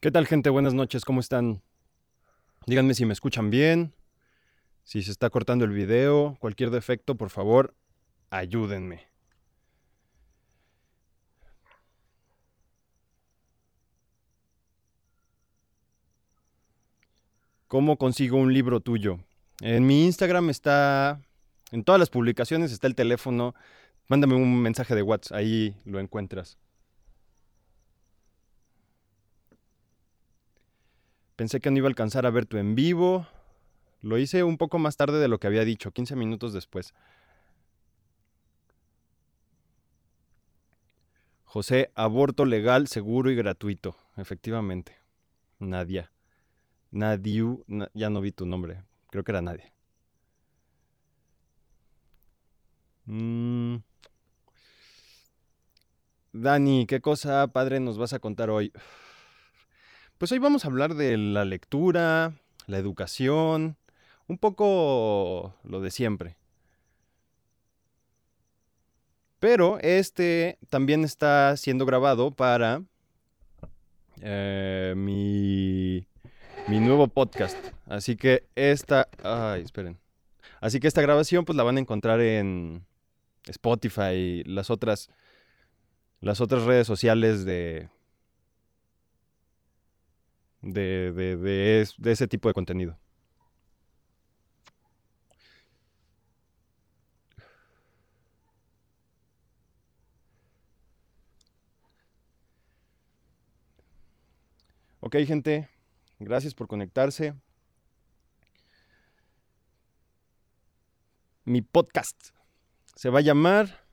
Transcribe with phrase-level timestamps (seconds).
[0.00, 0.48] ¿Qué tal gente?
[0.48, 1.60] Buenas noches, ¿cómo están?
[2.66, 3.92] Díganme si me escuchan bien,
[4.82, 7.74] si se está cortando el video, cualquier defecto, por favor,
[8.30, 9.02] ayúdenme.
[17.68, 19.18] ¿Cómo consigo un libro tuyo?
[19.60, 21.20] En mi Instagram está,
[21.72, 23.54] en todas las publicaciones está el teléfono.
[24.08, 26.56] Mándame un mensaje de WhatsApp, ahí lo encuentras.
[31.40, 33.26] Pensé que no iba a alcanzar a ver tu en vivo.
[34.02, 36.92] Lo hice un poco más tarde de lo que había dicho, 15 minutos después.
[41.44, 43.96] José, aborto legal, seguro y gratuito.
[44.18, 44.98] Efectivamente.
[45.58, 46.12] Nadia.
[46.90, 48.84] Nadiu, ya no vi tu nombre.
[49.08, 49.72] Creo que era Nadia.
[53.06, 53.76] Mm.
[56.34, 58.74] Dani, ¿qué cosa padre nos vas a contar hoy?
[60.20, 62.34] Pues hoy vamos a hablar de la lectura,
[62.66, 63.78] la educación,
[64.26, 66.36] un poco lo de siempre.
[69.38, 72.82] Pero este también está siendo grabado para
[74.20, 76.06] eh, mi,
[76.68, 77.56] mi nuevo podcast.
[77.86, 79.08] Así que esta...
[79.22, 79.98] Ay, esperen.
[80.60, 82.84] Así que esta grabación pues la van a encontrar en
[83.46, 85.08] Spotify y las otras,
[86.20, 87.88] las otras redes sociales de,
[90.62, 92.98] de, de, ese tipo de contenido.
[105.00, 105.68] Ok, gente,
[106.18, 107.34] gracias por conectarse.
[111.44, 112.30] Mi podcast
[112.94, 113.84] se va a llamar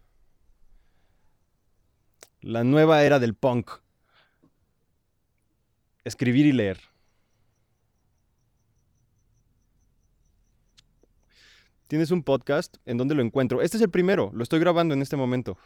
[2.42, 3.72] La nueva era del punk
[6.08, 6.80] escribir y leer.
[11.88, 13.62] Tienes un podcast, ¿en dónde lo encuentro?
[13.62, 15.58] Este es el primero, lo estoy grabando en este momento.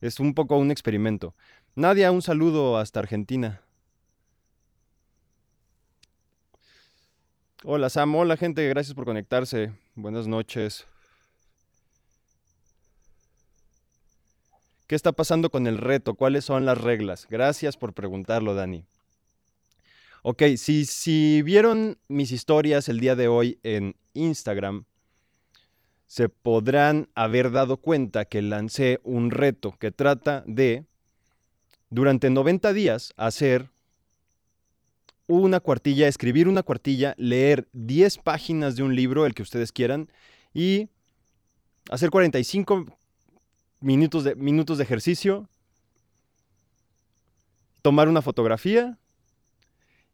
[0.00, 1.34] Es un poco un experimento.
[1.74, 3.60] Nadia, un saludo hasta Argentina.
[7.64, 9.72] Hola Sam, hola gente, gracias por conectarse.
[9.94, 10.86] Buenas noches.
[14.86, 16.14] ¿Qué está pasando con el reto?
[16.14, 17.26] ¿Cuáles son las reglas?
[17.30, 18.84] Gracias por preguntarlo, Dani.
[20.26, 24.86] Ok, si, si vieron mis historias el día de hoy en Instagram,
[26.06, 30.86] se podrán haber dado cuenta que lancé un reto que trata de,
[31.90, 33.68] durante 90 días, hacer
[35.26, 40.08] una cuartilla, escribir una cuartilla, leer 10 páginas de un libro, el que ustedes quieran,
[40.54, 40.88] y
[41.90, 42.86] hacer 45
[43.80, 45.50] minutos de, minutos de ejercicio,
[47.82, 48.98] tomar una fotografía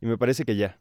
[0.01, 0.79] y me parece que ya.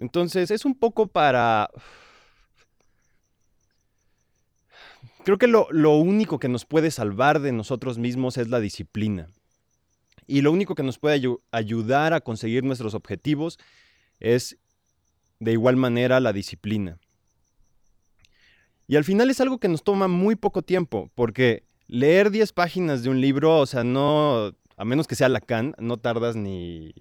[0.00, 1.70] Entonces es un poco para...
[5.24, 9.28] Creo que lo, único que nos puede salvar de nosotros mismos es la disciplina.
[10.26, 11.20] Y lo único que nos puede
[11.50, 13.58] ayudar a conseguir nuestros objetivos
[14.18, 14.56] es
[15.38, 16.98] de igual manera la disciplina.
[18.86, 23.02] Y al final es algo que nos toma muy poco tiempo, porque leer 10 páginas
[23.02, 26.94] de un libro, o sea, no, a menos que sea Lacan, no tardas ni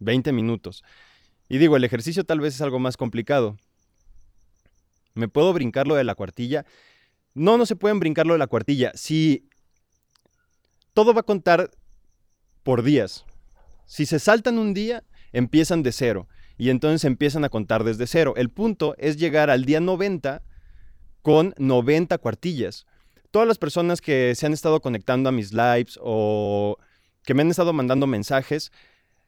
[0.00, 0.84] 20 minutos.
[1.48, 3.56] Y digo, el ejercicio tal vez es algo más complicado.
[5.14, 6.66] ¿Me puedo brincar lo de la cuartilla?
[7.32, 8.92] No, no se pueden brincar lo de la cuartilla.
[8.94, 9.48] Si
[10.92, 11.70] todo va a contar
[12.62, 13.24] por días.
[13.86, 16.28] Si se saltan un día, empiezan de cero.
[16.58, 18.34] Y entonces empiezan a contar desde cero.
[18.36, 20.42] El punto es llegar al día 90
[21.22, 22.86] con 90 cuartillas
[23.30, 26.76] todas las personas que se han estado conectando a mis lives o
[27.24, 28.72] que me han estado mandando mensajes,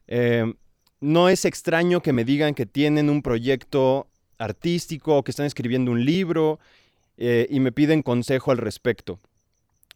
[0.07, 0.53] eh,
[1.01, 4.07] no es extraño que me digan que tienen un proyecto
[4.37, 6.59] artístico o que están escribiendo un libro
[7.17, 9.19] eh, y me piden consejo al respecto.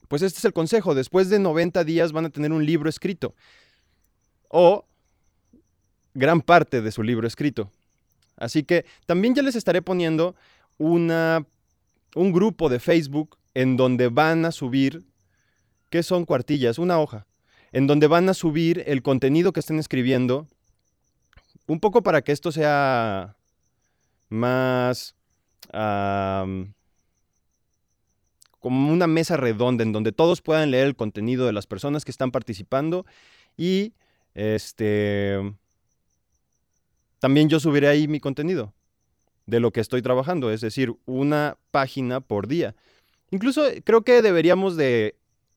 [0.07, 0.93] Pues este es el consejo.
[0.93, 3.33] Después de 90 días van a tener un libro escrito.
[4.49, 4.85] O
[6.13, 7.71] gran parte de su libro escrito.
[8.35, 10.35] Así que también ya les estaré poniendo
[10.77, 11.45] una,
[12.15, 15.03] un grupo de Facebook en donde van a subir,
[15.89, 16.79] ¿qué son cuartillas?
[16.79, 17.27] Una hoja,
[17.71, 20.47] en donde van a subir el contenido que estén escribiendo,
[21.67, 23.35] un poco para que esto sea
[24.29, 25.15] más
[28.59, 32.11] como una mesa redonda en donde todos puedan leer el contenido de las personas que
[32.11, 33.05] están participando
[33.57, 33.93] y
[34.33, 35.39] este
[37.19, 38.73] también yo subiré ahí mi contenido
[39.45, 42.75] de lo que estoy trabajando, es decir, una página por día.
[43.33, 45.15] Incluso creo que deberíamos de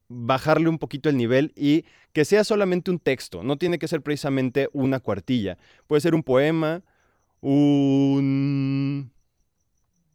[0.08, 1.84] bajarle un poquito el nivel y
[2.14, 5.58] que sea solamente un texto, no tiene que ser precisamente una cuartilla.
[5.87, 6.82] Puede ser un poema,
[7.43, 9.11] un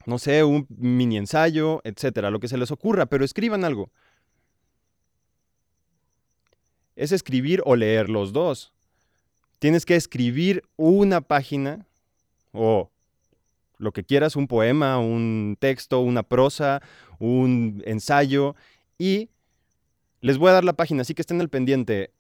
[0.08, 3.92] no sé, un mini ensayo, etcétera, lo que se les ocurra, pero escriban algo.
[6.96, 8.74] Es escribir o leer los dos.
[9.60, 11.86] Tienes que escribir una página
[12.54, 12.91] o
[13.82, 16.82] lo que quieras, un poema, un texto, una prosa,
[17.20, 18.56] un ensayo
[18.98, 19.30] y
[20.22, 22.12] les voy a dar la página, así que estén al pendiente.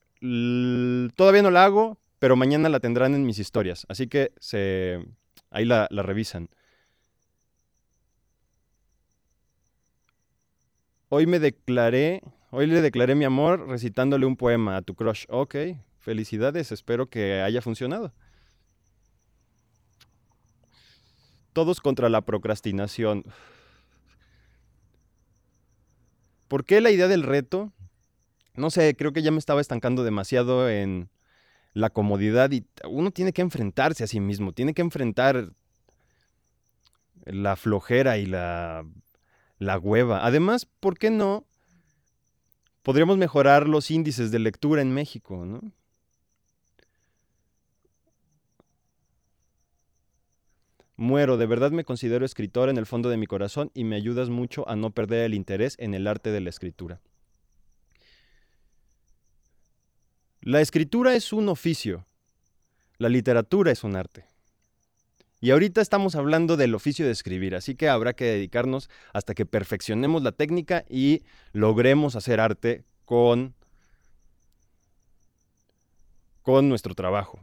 [1.15, 4.99] todavía no la hago, pero mañana la tendrán en mis historias, así que se,
[5.51, 6.49] ahí la, la revisan.
[11.09, 15.25] Hoy me declaré, hoy le declaré mi amor recitándole un poema a tu crush.
[15.29, 15.55] Ok,
[15.99, 18.13] felicidades, espero que haya funcionado.
[21.53, 23.25] Todos contra la procrastinación.
[26.47, 27.71] ¿Por qué la idea del reto?
[28.55, 31.09] No sé, creo que ya me estaba estancando demasiado en
[31.73, 35.53] la comodidad y uno tiene que enfrentarse a sí mismo, tiene que enfrentar
[37.25, 38.85] la flojera y la
[39.61, 40.25] la hueva.
[40.25, 41.45] Además, ¿por qué no?
[42.81, 45.61] Podríamos mejorar los índices de lectura en México, ¿no?
[51.01, 54.29] Muero, de verdad me considero escritor en el fondo de mi corazón y me ayudas
[54.29, 57.01] mucho a no perder el interés en el arte de la escritura.
[60.41, 62.05] La escritura es un oficio,
[62.99, 64.27] la literatura es un arte.
[65.39, 69.47] Y ahorita estamos hablando del oficio de escribir, así que habrá que dedicarnos hasta que
[69.47, 73.55] perfeccionemos la técnica y logremos hacer arte con,
[76.43, 77.39] con nuestro trabajo.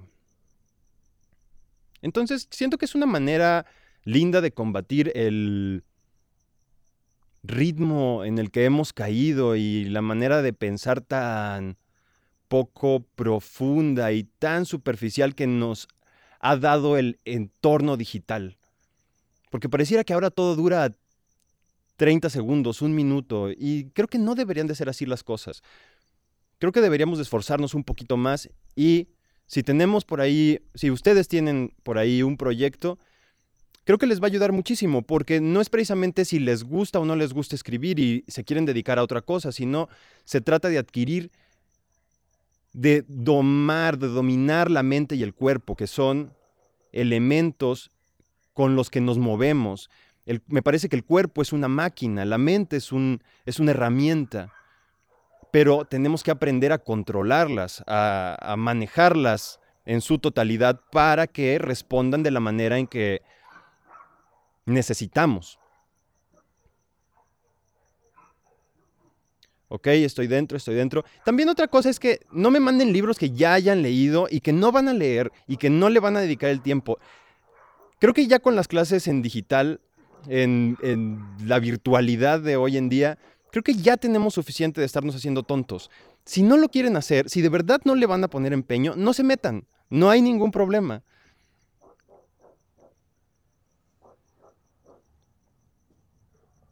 [2.02, 3.66] Entonces, siento que es una manera
[4.04, 5.84] linda de combatir el
[7.42, 11.76] ritmo en el que hemos caído y la manera de pensar tan
[12.48, 15.88] poco profunda y tan superficial que nos
[16.40, 18.58] ha dado el entorno digital.
[19.50, 20.96] Porque pareciera que ahora todo dura
[21.96, 25.62] 30 segundos, un minuto, y creo que no deberían de ser así las cosas.
[26.58, 29.08] Creo que deberíamos esforzarnos un poquito más y
[29.48, 32.98] si tenemos por ahí, si ustedes tienen por ahí un proyecto,
[33.84, 37.06] creo que les va a ayudar muchísimo, porque no es precisamente si les gusta o
[37.06, 39.88] no les gusta escribir y se quieren dedicar a otra cosa, sino
[40.24, 41.30] se trata de adquirir
[42.74, 46.34] de domar, de dominar la mente y el cuerpo, que son
[46.92, 47.90] elementos
[48.52, 49.88] con los que nos movemos.
[50.46, 54.52] me parece que el cuerpo es una máquina, la mente es, un, es una herramienta,
[55.50, 62.30] pero tenemos que aprender a controlarlas, a, manejarlas en su totalidad para que respondan de
[62.30, 63.22] la manera en que
[64.66, 65.58] necesitamos.
[69.70, 71.04] Ok, estoy dentro, estoy dentro.
[71.24, 74.52] También otra cosa es que no me manden libros que ya hayan leído y que
[74.52, 76.98] no van a leer y que no le van a dedicar el tiempo.
[77.98, 79.80] Creo que ya con las clases en digital,
[80.28, 80.76] en
[81.44, 83.18] la virtualidad de hoy en día,
[83.50, 85.90] creo que ya tenemos suficiente de estarnos haciendo tontos.
[86.24, 89.12] Si no lo quieren hacer, si de verdad no le van a poner empeño, no
[89.12, 89.66] se metan.
[89.90, 91.02] No hay ningún problema.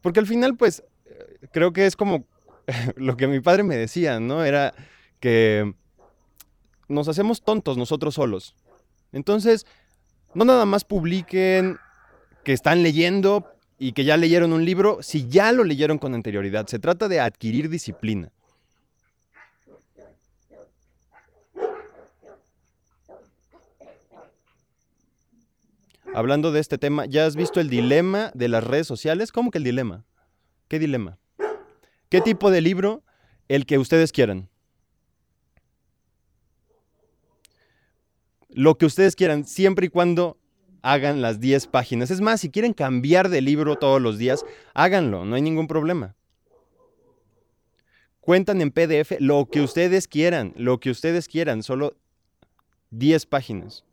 [0.03, 2.27] Porque al final, pues, eh, creo que es como
[2.97, 4.45] lo que mi padre me decía, ¿no?
[4.45, 4.75] Era
[5.21, 5.75] que
[6.89, 8.55] nos hacemos tontos nosotros solos.
[9.13, 9.67] Entonces,
[10.35, 11.79] no nada más publiquen
[12.45, 16.67] que están leyendo y que ya leyeron un libro, si ya lo leyeron con anterioridad.
[16.67, 18.31] Se trata de adquirir disciplina.
[26.15, 29.33] Hablando de este tema, ¿ya has visto el dilema de las redes sociales?
[29.33, 30.07] ¿Cómo que el dilema?
[30.67, 31.19] ¿Qué dilema?
[32.09, 33.03] ¿Qué tipo de libro?
[33.49, 34.49] El que ustedes quieran.
[38.49, 40.39] Lo que ustedes quieran, siempre y cuando
[40.87, 42.13] hagan las 10 páginas.
[42.13, 46.15] Es más, si quieren cambiar de libro todos los días, háganlo, no hay ningún problema.
[48.21, 51.97] Cuentan en PDF lo que ustedes quieran, lo que ustedes quieran, solo
[52.91, 53.85] 10 páginas.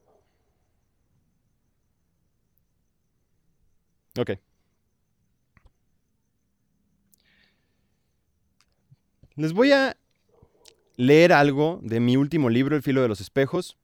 [4.20, 4.32] Ok.
[9.36, 9.98] Les voy a
[10.96, 13.78] leer algo de mi último libro, El filo de los espejos.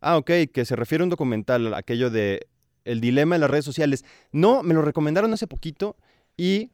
[0.00, 2.46] Ah, ok, que se refiere a un documental, aquello de
[2.84, 4.04] El dilema en las redes sociales.
[4.32, 5.96] No, me lo recomendaron hace poquito
[6.36, 6.70] y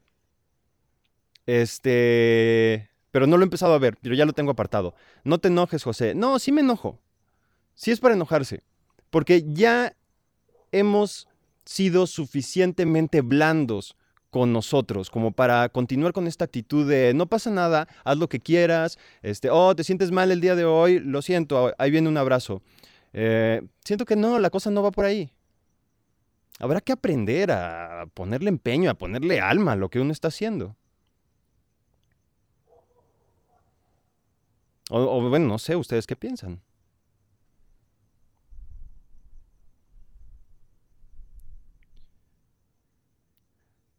[1.45, 4.95] este, pero no lo he empezado a ver, pero ya lo tengo apartado.
[5.23, 6.15] No te enojes, José.
[6.15, 6.99] No, sí me enojo.
[7.75, 8.63] Sí es para enojarse,
[9.09, 9.95] porque ya
[10.71, 11.27] hemos
[11.65, 13.95] sido suficientemente blandos
[14.29, 18.39] con nosotros, como para continuar con esta actitud de no pasa nada, haz lo que
[18.39, 22.17] quieras, este, oh, te sientes mal el día de hoy, lo siento, ahí viene un
[22.17, 22.63] abrazo.
[23.13, 25.31] Eh, siento que no, la cosa no va por ahí.
[26.59, 30.75] Habrá que aprender a ponerle empeño, a ponerle alma a lo que uno está haciendo.
[34.89, 36.61] o bueno, no sé, ustedes qué piensan.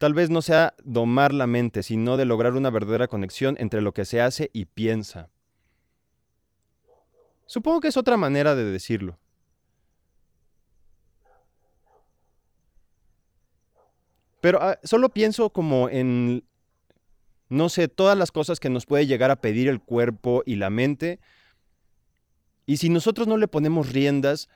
[0.04, 3.94] Tal vez no sea domar la mente, sino de lograr una verdadera conexión entre lo
[3.94, 5.30] que se hace y piensa.
[7.46, 9.18] Supongo que es otra manera de decirlo.
[14.40, 16.44] Pero ah, solo pienso como en,
[17.48, 20.68] no sé, todas las cosas que nos puede llegar a pedir el cuerpo y la
[20.68, 21.18] mente.
[22.66, 24.50] Y si nosotros no le ponemos riendas,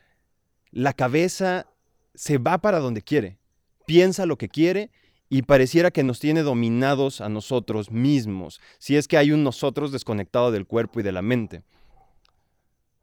[0.70, 1.66] la cabeza
[2.14, 3.38] se va para donde quiere,
[3.86, 4.90] piensa lo que quiere
[5.30, 9.92] y pareciera que nos tiene dominados a nosotros mismos, si es que hay un nosotros
[9.92, 11.62] desconectado del cuerpo y de la mente.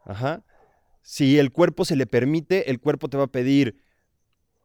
[0.05, 0.43] Ajá.
[1.01, 3.77] Si el cuerpo se le permite, el cuerpo te va a pedir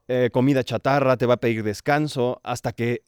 [0.09, 3.03] eh, comida chatarra, te va a pedir descanso, hasta que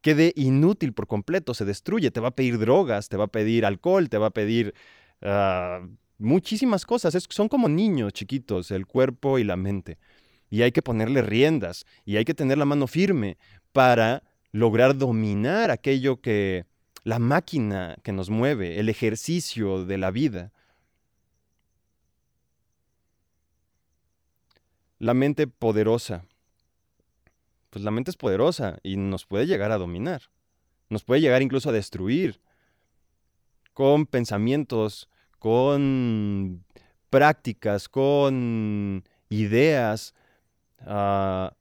[0.00, 3.66] quede inútil por completo, se destruye, te va a pedir drogas, te va a pedir
[3.66, 4.74] alcohol, te va a pedir
[5.22, 5.86] ah,
[6.18, 7.16] muchísimas cosas.
[7.28, 9.98] son como niños chiquitos, el cuerpo y la mente
[10.50, 13.38] y hay que ponerle riendas y hay que tener la mano firme
[13.72, 16.66] para lograr dominar aquello que,
[17.04, 20.52] la máquina que nos mueve, el ejercicio de la vida.
[25.00, 26.24] La mente poderosa.
[27.70, 30.22] Pues la mente es poderosa y nos puede llegar a dominar.
[30.88, 32.40] Nos puede llegar incluso a destruir
[33.74, 35.08] con pensamientos,
[35.40, 36.64] con
[37.10, 40.14] prácticas, con ideas,
[40.86, 41.54] Ah,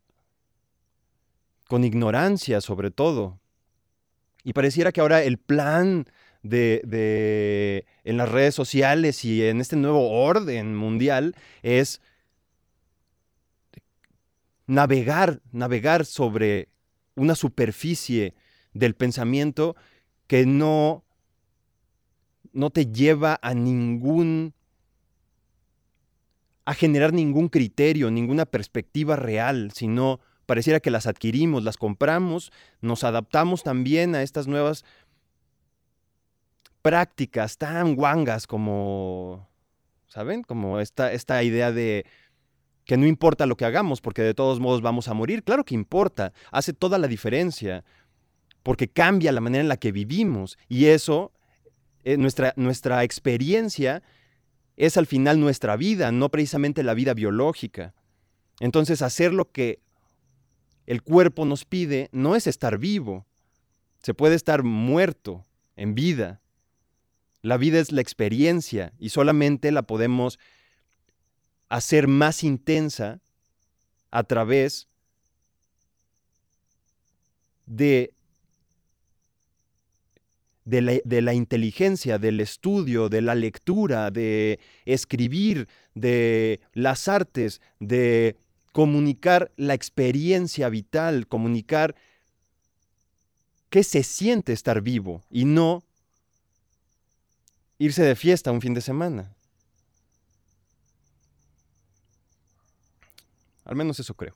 [1.68, 3.40] con ignorancia sobre todo.
[4.44, 6.08] Y pareciera que ahora el plan
[6.42, 12.02] de, en las redes sociales y en este nuevo orden mundial es
[14.70, 16.70] navegar, navegar sobre
[17.16, 18.36] una superficie
[18.72, 19.76] del pensamiento
[20.28, 21.04] que no,
[22.54, 24.54] no te lleva a ningún
[26.66, 33.04] a generar ningún criterio, ninguna perspectiva real, sino pareciera que las adquirimos, las compramos, nos
[33.04, 34.86] adaptamos también a estas nuevas
[36.84, 39.50] prácticas tan guangas como,
[40.08, 40.44] ¿saben?
[40.44, 42.06] Como esta, esta idea de
[42.90, 45.44] que no importa lo que hagamos porque de todos modos vamos a morir.
[45.44, 47.84] Claro que importa, hace toda la diferencia,
[48.64, 51.32] porque cambia la manera en la que vivimos y eso,
[52.04, 54.02] eh, nuestra, nuestra experiencia
[54.76, 57.94] es al final nuestra vida, no precisamente la vida biológica.
[58.60, 59.84] Entonces hacer lo que
[60.88, 63.28] el cuerpo nos pide no es estar vivo.
[64.02, 66.42] Se puede estar muerto en vida.
[67.44, 70.40] La vida es la experiencia y solamente la podemos
[71.70, 73.22] hacer más intensa
[74.12, 74.88] a través
[77.66, 78.14] de
[80.70, 88.36] de la, inteligencia, del estudio, de la lectura, de escribir, de las artes, de
[88.72, 91.96] comunicar la experiencia vital, comunicar
[93.72, 95.84] qué se siente estar vivo y no
[97.80, 99.36] irse de fiesta un fin de semana.
[103.70, 104.36] Al menos eso creo.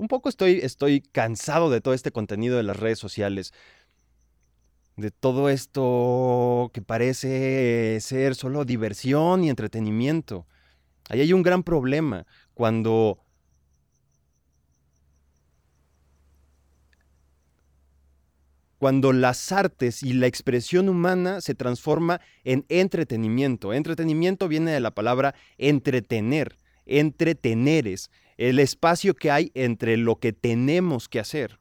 [0.00, 3.52] un poco estoy, estoy cansado de todo este contenido de las redes sociales.
[4.96, 10.46] De todo esto que parece ser solo diversión y entretenimiento.
[11.10, 13.18] Ahí hay un gran problema cuando
[18.80, 23.74] cuando las artes y la expresión humana se transforma en entretenimiento.
[23.74, 31.10] Entretenimiento viene de la palabra entretener, entreteneres el espacio que hay entre lo que tenemos
[31.10, 31.60] que hacer.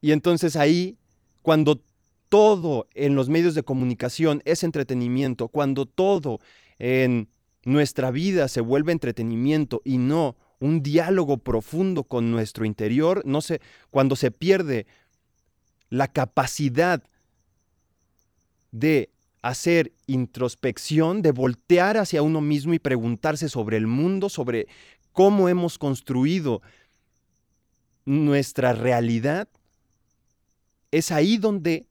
[0.00, 0.96] Y entonces ahí,
[1.42, 1.82] cuando
[2.30, 6.38] todo en los medios de comunicación es entretenimiento, cuando todo
[6.78, 7.28] en
[7.62, 13.60] nuestra vida se vuelve entretenimiento y no un diálogo profundo con nuestro interior, no sé,
[13.90, 14.86] cuando se pierde
[15.90, 17.02] la capacidad
[18.70, 19.10] de
[19.42, 24.66] hacer introspección, de voltear hacia uno mismo y preguntarse sobre el mundo, sobre
[25.12, 26.62] cómo hemos construido
[28.04, 29.48] nuestra realidad,
[30.90, 31.86] es ahí donde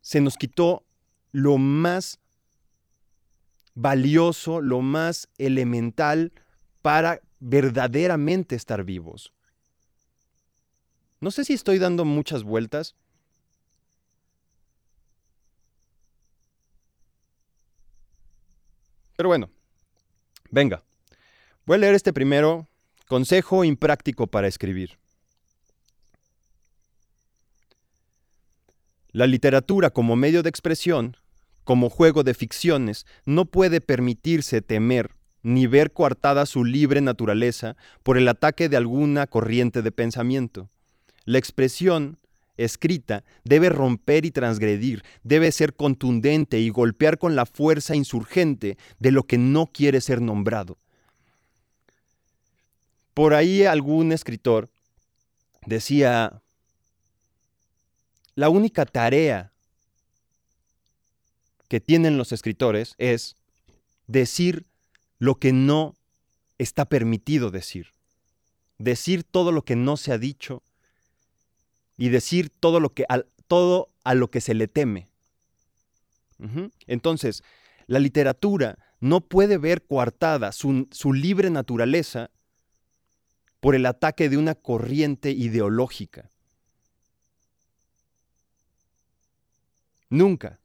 [0.00, 0.84] se nos quitó
[1.30, 2.18] lo más
[3.74, 6.32] valioso, lo más elemental
[6.82, 9.32] para verdaderamente estar vivos.
[11.20, 12.94] No sé si estoy dando muchas vueltas.
[19.16, 19.50] Pero bueno,
[20.50, 20.84] venga.
[21.66, 22.68] Voy a leer este primero,
[23.08, 24.98] consejo impráctico para escribir.
[29.10, 31.16] La literatura como medio de expresión,
[31.64, 38.16] como juego de ficciones, no puede permitirse temer ni ver coartada su libre naturaleza por
[38.16, 40.70] el ataque de alguna corriente de pensamiento.
[41.24, 42.18] La expresión
[42.56, 49.10] escrita debe romper y transgredir, debe ser contundente y golpear con la fuerza insurgente de
[49.10, 50.78] lo que no quiere ser nombrado.
[53.14, 54.70] Por ahí algún escritor
[55.66, 56.42] decía,
[58.34, 59.52] la única tarea
[61.68, 63.36] que tienen los escritores es
[64.06, 64.66] decir
[65.22, 65.94] lo que no
[66.58, 67.92] está permitido decir.
[68.78, 70.64] Decir todo lo que no se ha dicho
[71.96, 73.06] y decir todo lo que
[73.46, 75.06] todo a lo que se le teme.
[76.88, 77.44] Entonces,
[77.86, 82.30] la literatura no puede ver coartada su, su libre naturaleza
[83.60, 86.30] por el ataque de una corriente ideológica.
[90.10, 90.58] Nunca.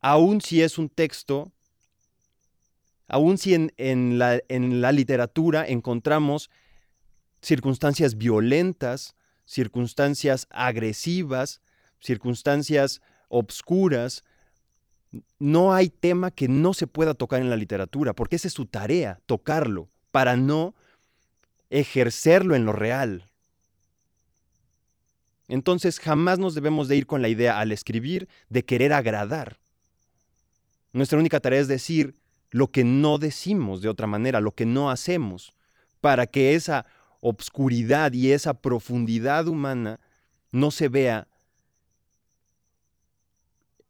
[0.00, 1.52] Aun si es un texto
[3.08, 6.50] Aún si en, la, la literatura encontramos
[7.40, 9.14] circunstancias violentas,
[9.44, 11.60] circunstancias agresivas,
[12.00, 14.24] circunstancias obscuras,
[15.38, 18.66] no hay tema que no se pueda tocar en la literatura, porque esa es su
[18.66, 20.74] tarea, tocarlo, para no
[21.70, 23.30] ejercerlo en lo real.
[25.48, 29.58] Entonces jamás nos debemos de ir con la idea al escribir de querer agradar.
[30.92, 32.16] Nuestra única tarea es decir,
[32.50, 35.54] lo que no decimos de otra manera, lo que no hacemos,
[36.00, 36.86] para que esa
[37.20, 40.00] obscuridad y esa profundidad humana
[40.52, 41.28] no se vea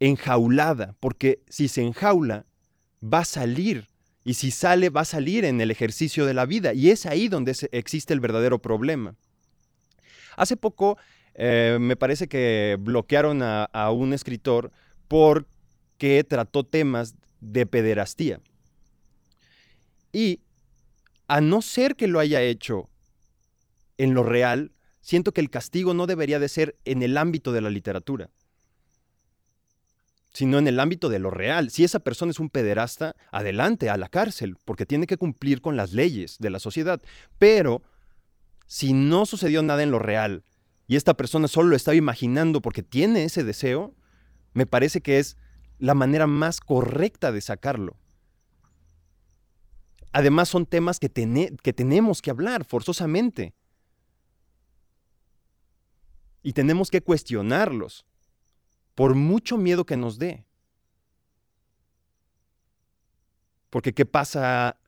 [0.01, 2.47] enjaulada, porque si se enjaula,
[3.03, 3.89] va a salir,
[4.25, 7.29] y si sale, va a salir en el ejercicio de la vida, y es ahí
[7.29, 9.15] donde existe el verdadero problema.
[10.37, 10.99] Hace poco
[11.35, 14.73] eh, me parece que bloquearon a, a un escritor
[15.09, 18.41] porque trató temas de pederastía.
[20.13, 20.41] Y
[21.29, 22.89] a no ser que lo haya hecho
[23.99, 27.61] en lo real, siento que el castigo no debería de ser en el ámbito de
[27.61, 28.31] la literatura,
[30.33, 31.71] sino en el ámbito de lo real.
[31.71, 35.77] Si esa persona es un pederasta, adelante, a la cárcel, porque tiene que cumplir con
[35.77, 37.01] las leyes de la sociedad.
[37.39, 37.83] Pero
[38.67, 40.45] si no sucedió nada en lo real
[40.87, 43.95] y esta persona solo lo estaba imaginando porque tiene ese deseo,
[44.53, 45.37] me parece que es
[45.79, 47.97] la manera más correcta de sacarlo.
[50.13, 51.11] Además son temas que,
[51.63, 53.55] que tenemos que hablar forzosamente.
[56.43, 58.07] Y tenemos que cuestionarlos,
[58.95, 60.47] por mucho miedo que nos dé.
[63.69, 64.79] Porque ¿qué pasa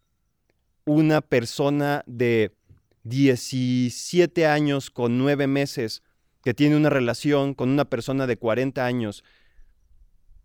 [0.86, 2.54] una persona de
[3.02, 6.02] 17 años con 9 meses
[6.42, 9.24] que tiene una relación con una persona de 40 años?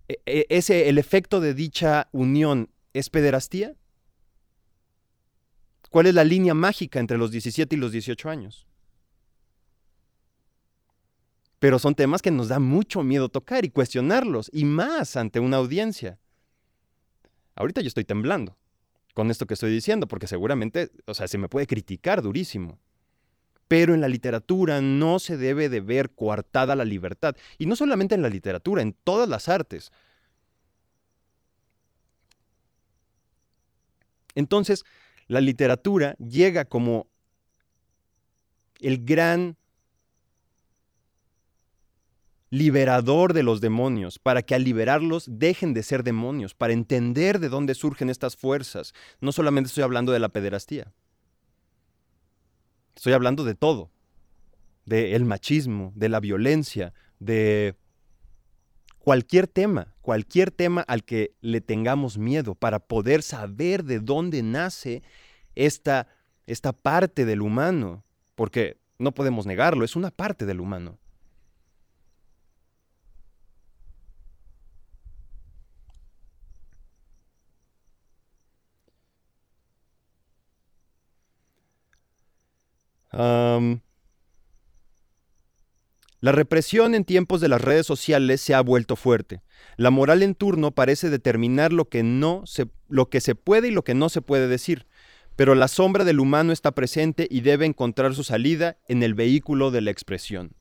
[0.07, 3.75] E, e, ese, ¿El efecto de dicha unión es pederastía?
[5.89, 8.67] ¿Cuál es la línea mágica entre los 17 y los 18 años?
[11.59, 15.57] Pero son temas que nos da mucho miedo tocar y cuestionarlos, y más ante una
[15.57, 16.19] audiencia.
[17.55, 18.57] Ahorita yo estoy temblando
[19.13, 22.79] con esto que estoy diciendo, porque seguramente, o sea, se me puede criticar durísimo.
[23.73, 27.35] Pero en la literatura no se debe de ver coartada la libertad.
[27.57, 29.91] Y no solamente en la literatura, en todas las artes.
[34.35, 34.85] Entonces,
[35.25, 37.07] la literatura llega como
[38.79, 39.57] el gran
[42.51, 47.49] liberador de los demonios, para que al liberarlos dejen de ser demonios, para entender de
[47.49, 48.93] dónde surgen estas fuerzas.
[49.19, 50.93] No solamente estoy hablando de la pederastía,
[53.03, 53.91] estoy hablando de todo,
[54.85, 57.75] del machismo, de la violencia, de
[58.97, 65.03] cualquier tema, cualquier tema al que le tengamos miedo para poder saber de dónde nace
[65.53, 66.07] esta,
[66.47, 70.97] esta parte del humano, porque no podemos negarlo, es una parte del humano.
[86.23, 89.41] La represión en tiempos de las redes sociales se ha vuelto fuerte.
[89.75, 92.43] La moral en turno parece determinar lo que, no
[92.87, 94.87] lo que se puede y lo que no se puede decir,
[95.35, 99.69] pero la sombra del humano está presente y debe encontrar su salida en el vehículo
[99.71, 100.55] de la expresión.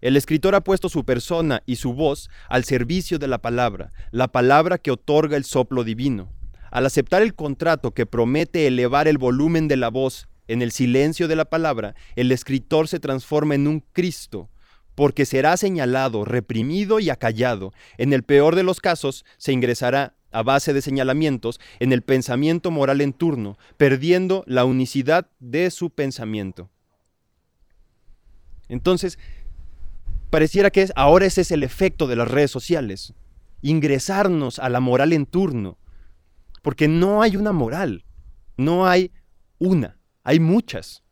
[0.00, 4.28] El escritor ha puesto su persona y su voz al servicio de la palabra, la
[4.28, 6.32] palabra que otorga el soplo divino.
[6.70, 11.28] Al aceptar el contrato que promete elevar el volumen de la voz en el silencio
[11.28, 14.48] de la palabra, el escritor se transforma en un Cristo,
[14.94, 17.72] porque será señalado, reprimido y acallado.
[17.98, 22.70] En el peor de los casos, se ingresará a base de señalamientos en el pensamiento
[22.70, 26.68] moral en turno, perdiendo la unicidad de su pensamiento.
[28.68, 29.18] Entonces,
[30.30, 33.14] pareciera que ahora ese es el efecto de las redes sociales,
[33.62, 35.78] ingresarnos a la moral en turno,
[36.62, 38.04] porque no hay una moral,
[38.56, 39.12] no hay
[39.58, 39.97] una.
[40.28, 41.02] Hay muchas.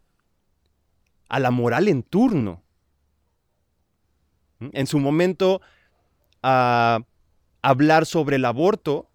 [1.30, 2.62] A la moral en turno.
[4.58, 4.68] ¿Mm?
[4.74, 5.62] En su momento,
[6.42, 9.08] hablar sobre el aborto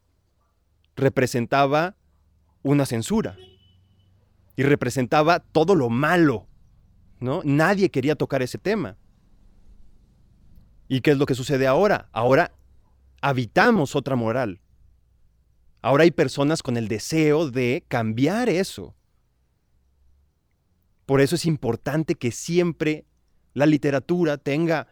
[0.95, 1.95] representaba
[2.63, 3.37] una censura
[4.55, 6.47] y representaba todo lo malo.
[7.19, 7.41] ¿no?
[7.43, 8.97] Nadie quería tocar ese tema.
[10.87, 12.09] ¿Y qué es lo que sucede ahora?
[12.11, 12.55] Ahora
[13.21, 14.61] habitamos otra moral.
[15.83, 18.95] Ahora hay personas con el deseo de cambiar eso.
[21.11, 23.03] Por eso es importante que siempre
[23.53, 24.87] la literatura tenga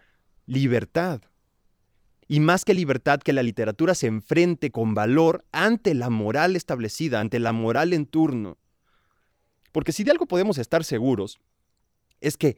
[0.47, 1.21] libertad.
[2.27, 7.21] Y más que libertad, que la literatura se enfrente con valor ante la moral establecida,
[7.21, 8.57] ante la moral en turno.
[9.71, 11.39] Porque si de algo podemos estar seguros,
[12.19, 12.57] es que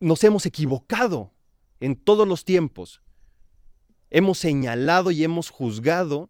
[0.00, 1.32] nos hemos equivocado
[1.78, 3.02] en todos los tiempos.
[4.10, 6.28] Hemos señalado y hemos juzgado,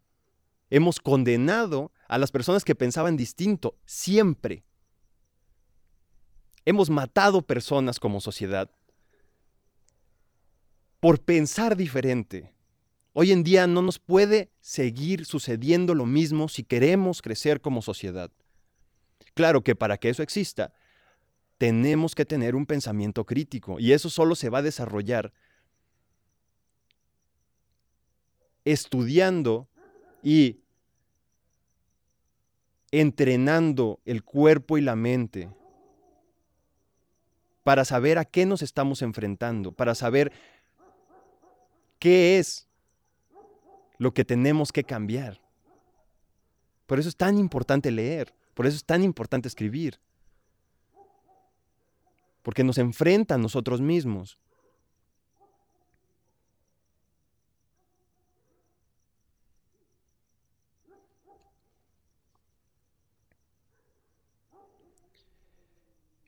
[0.69, 4.63] hemos condenado a las personas que pensaban distinto, siempre.
[6.65, 8.69] Hemos matado personas como sociedad
[10.99, 12.51] por pensar diferente.
[13.13, 18.31] Hoy en día no nos puede seguir sucediendo lo mismo si queremos crecer como sociedad.
[19.35, 20.73] Claro que para que eso exista,
[21.59, 25.31] tenemos que tener un pensamiento crítico y eso solo se va a desarrollar
[28.65, 29.69] estudiando
[30.23, 30.61] y
[32.91, 35.49] entrenando el cuerpo y la mente
[37.63, 40.31] para saber a qué nos estamos enfrentando, para saber
[41.99, 42.67] qué es
[43.97, 45.39] lo que tenemos que cambiar.
[46.87, 49.99] Por eso es tan importante leer, por eso es tan importante escribir,
[52.41, 54.39] porque nos enfrenta a nosotros mismos.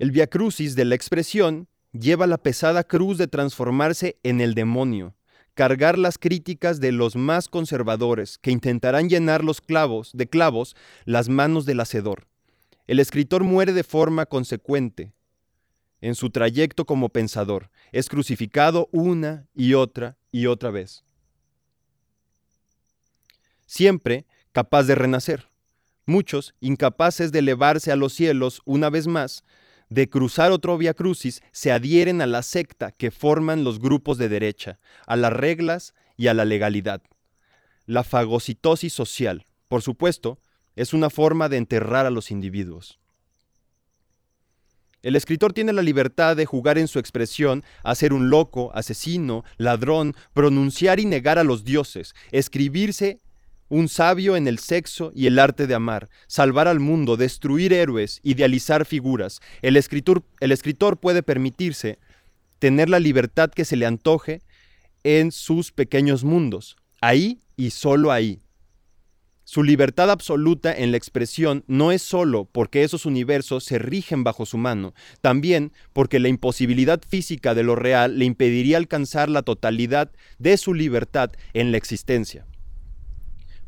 [0.02, 5.14] El Via Crucis de la expresión lleva la pesada cruz de transformarse en el demonio,
[5.54, 11.30] cargar las críticas de los más conservadores que intentarán llenar los clavos de clavos las
[11.30, 12.26] manos del hacedor.
[12.88, 15.14] El escritor muere de forma consecuente
[16.02, 17.70] en su trayecto como pensador.
[17.92, 21.04] Es crucificado una y otra y otra vez.
[23.68, 25.48] Siempre capaz de renacer.
[26.08, 29.44] Muchos, incapaces de elevarse a los cielos una vez más,
[29.92, 34.30] de cruzar otro via crucis se adhieren a la secta que forman los grupos de
[34.30, 37.02] derecha, a las reglas y a la legalidad.
[37.86, 40.40] La fagocitosis social, por supuesto,
[40.78, 43.00] es una forma de enterrar a los individuos.
[45.02, 49.44] El escritor tiene la libertad de jugar en su expresión a ser un loco, asesino,
[49.58, 53.20] ladrón, pronunciar y negar a los dioses, escribirse
[53.72, 58.20] un sabio en el sexo y el arte de amar, salvar al mundo, destruir héroes,
[58.22, 59.40] idealizar figuras.
[59.62, 61.98] El escritor, puede permitirse
[62.60, 64.42] tener la libertad que se le antoje
[65.06, 68.42] en sus pequeños mundos, ahí y solo ahí.
[69.46, 74.46] Su libertad absoluta en la expresión no es solo porque esos universos se rigen bajo
[74.46, 80.12] su mano, también porque la imposibilidad física de lo real le impediría alcanzar la totalidad
[80.40, 82.46] de su libertad en la existencia.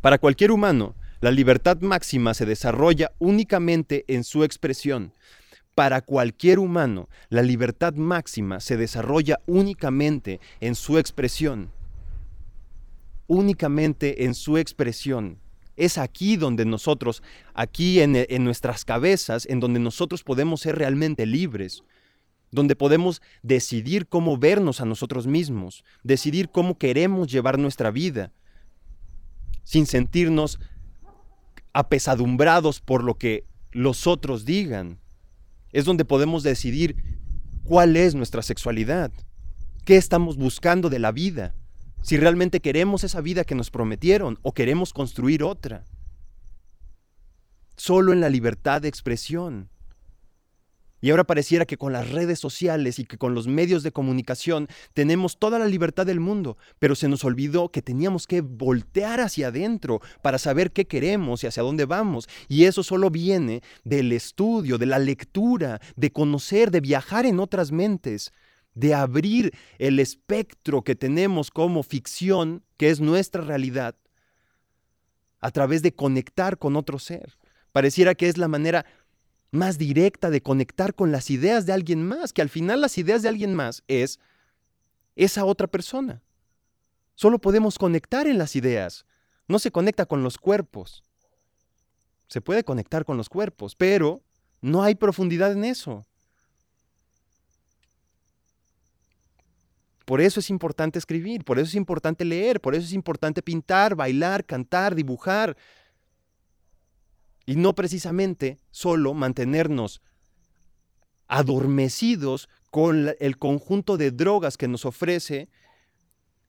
[0.03, 5.13] Para cualquier humano, la libertad máxima se desarrolla únicamente en su expresión.
[5.75, 11.71] Para cualquier humano, la libertad máxima se desarrolla únicamente en su expresión.
[13.27, 15.39] Únicamente en su expresión.
[15.77, 21.25] Es aquí donde nosotros, aquí en, en, nuestras cabezas, en donde nosotros podemos ser realmente
[21.25, 21.81] libres,
[22.51, 28.33] donde podemos decidir cómo vernos a nosotros mismos, decidir cómo queremos llevar nuestra vida,
[29.63, 30.59] sin sentirnos
[31.73, 34.99] apesadumbrados por lo que los otros digan.
[35.71, 37.19] Es donde podemos decidir
[37.63, 39.11] cuál es nuestra sexualidad,
[39.85, 41.55] qué estamos buscando de la vida,
[42.01, 45.87] si realmente queremos esa vida que nos prometieron o queremos construir otra.
[47.75, 49.69] Solo en la libertad de expresión
[51.03, 54.69] y ahora pareciera que con las redes sociales y que con los medios de comunicación
[54.93, 59.47] tenemos toda la libertad del mundo, pero se nos olvidó que teníamos que voltear hacia
[59.49, 62.29] adentro para saber qué queremos y hacia dónde vamos.
[62.47, 67.73] Y eso solo viene del estudio, de la lectura, de conocer, de viajar en otras
[67.73, 68.31] mentes,
[68.73, 73.97] de abrir el espectro que tenemos como ficción, que es nuestra realidad,
[75.41, 77.37] a través de conectar con otro ser.
[77.73, 78.85] Pareciera que es la manera
[79.53, 83.21] más directa de conectar con las ideas de alguien más, que al final las ideas
[83.21, 84.19] de alguien más es
[85.15, 86.23] esa otra persona.
[87.13, 89.05] Solo podemos conectar en las ideas,
[89.47, 91.03] no se conecta con los cuerpos.
[92.27, 94.23] Se puede conectar con los cuerpos, pero
[94.59, 96.03] no hay profundidad en eso.
[100.05, 103.93] Por eso es importante escribir, por eso es importante leer, por eso es importante pintar,
[103.93, 105.55] bailar, cantar, dibujar,
[107.45, 110.01] y no precisamente solo mantenernos
[111.27, 115.49] adormecidos con el conjunto de drogas que nos ofrece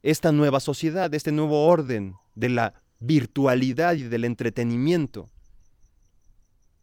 [0.03, 5.31] esta nueva sociedad, este nuevo orden de la virtualidad y del entretenimiento,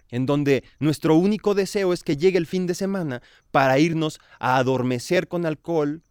[0.10, 3.21] en donde nuestro único deseo es que llegue el fin de semana
[3.52, 6.04] para irnos a adormecer con alcohol,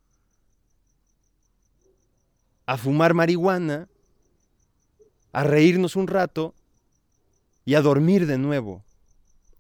[2.67, 3.89] a fumar marihuana,
[5.33, 6.55] a reírnos un rato
[7.65, 8.85] y a dormir de nuevo.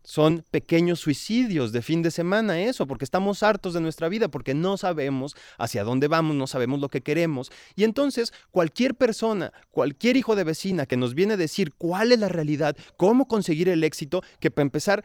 [0.03, 4.55] Son pequeños suicidios de fin de semana eso, porque estamos hartos de nuestra vida, porque
[4.55, 7.53] no sabemos hacia dónde vamos, no sabemos lo que queremos.
[7.77, 12.19] Y entonces cualquier persona, cualquier hijo de vecina que nos viene a decir cuál es
[12.19, 15.05] la realidad, cómo conseguir el éxito, que para empezar,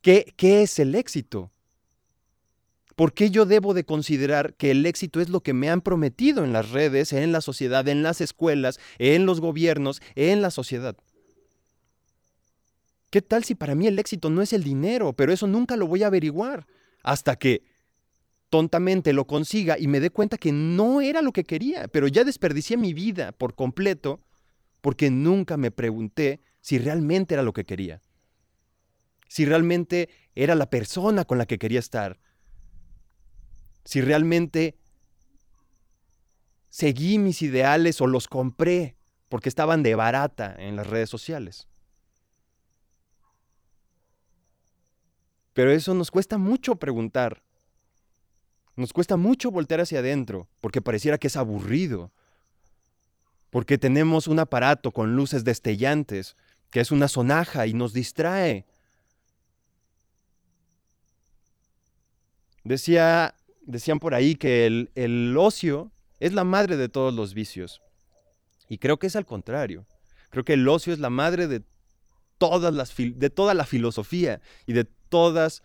[0.00, 1.52] ¿qué, qué es el éxito?
[2.96, 6.42] ¿Por qué yo debo de considerar que el éxito es lo que me han prometido
[6.42, 10.96] en las redes, en la sociedad, en las escuelas, en los gobiernos, en la sociedad?
[13.16, 15.14] ¿Qué tal si para mí el éxito no es el dinero?
[15.14, 16.66] Pero eso nunca lo voy a averiguar
[17.02, 17.62] hasta que
[18.50, 22.24] tontamente lo consiga y me dé cuenta que no era lo que quería, pero ya
[22.24, 24.20] desperdicié mi vida por completo
[24.82, 28.02] porque nunca me pregunté si realmente era lo que quería,
[29.28, 32.20] si realmente era la persona con la que quería estar,
[33.86, 34.76] si realmente
[36.68, 38.98] seguí mis ideales o los compré
[39.30, 41.66] porque estaban de barata en las redes sociales.
[45.56, 47.42] Pero eso nos cuesta mucho preguntar.
[48.76, 52.12] Nos cuesta mucho voltear hacia adentro, porque pareciera que es aburrido.
[53.48, 56.36] Porque tenemos un aparato con luces destellantes,
[56.70, 58.66] que es una sonaja y nos distrae.
[62.62, 65.90] Decía, decían por ahí que el, el ocio
[66.20, 67.80] es la madre de todos los vicios.
[68.68, 69.86] Y creo que es al contrario.
[70.28, 71.62] Creo que el ocio es la madre de,
[72.38, 75.62] todas las, de toda la filosofía y de todas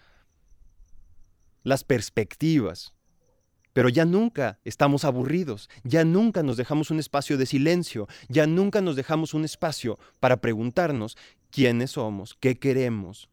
[1.63, 2.93] las perspectivas.
[3.73, 8.81] Pero ya nunca estamos aburridos, ya nunca nos dejamos un espacio de silencio, ya nunca
[8.81, 11.17] nos dejamos un espacio para preguntarnos
[11.51, 13.29] quiénes somos, qué queremos,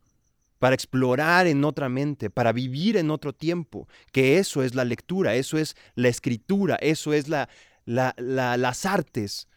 [0.61, 5.35] para explorar en otra mente, para vivir en otro tiempo, que eso es la lectura,
[5.35, 7.49] eso es la escritura, eso es la,
[7.85, 9.49] las artes.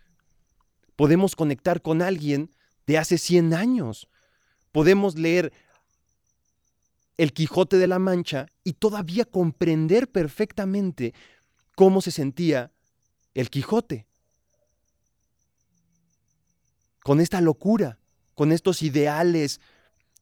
[0.96, 2.50] Podemos conectar con alguien
[2.88, 4.08] de hace 100 años,
[4.72, 5.54] podemos leer
[7.22, 11.14] el Quijote de la Mancha y todavía comprender perfectamente
[11.76, 12.72] cómo se sentía
[13.36, 14.08] el Quijote.
[17.04, 18.00] Con esta locura,
[18.34, 19.62] con estos ideales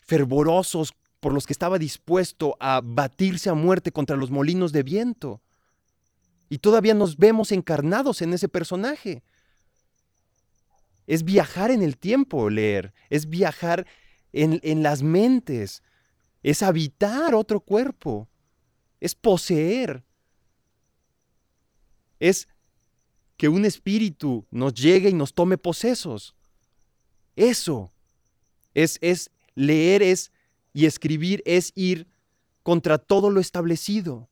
[0.05, 5.41] fervorosos por los que estaba dispuesto a batirse a muerte contra los molinos de viento.
[6.49, 9.23] Y todavía nos vemos encarnados en ese personaje.
[11.07, 13.87] Es viajar en el tiempo, leer, es viajar
[14.33, 15.81] en, en las mentes,
[16.43, 18.27] es habitar otro cuerpo,
[18.99, 20.03] es poseer,
[22.19, 22.47] es
[23.37, 26.35] que un espíritu nos llegue y nos tome posesos.
[27.35, 27.91] Eso
[28.73, 30.31] es, es leer es
[30.73, 32.07] y escribir es ir
[32.63, 34.29] contra todo lo establecido.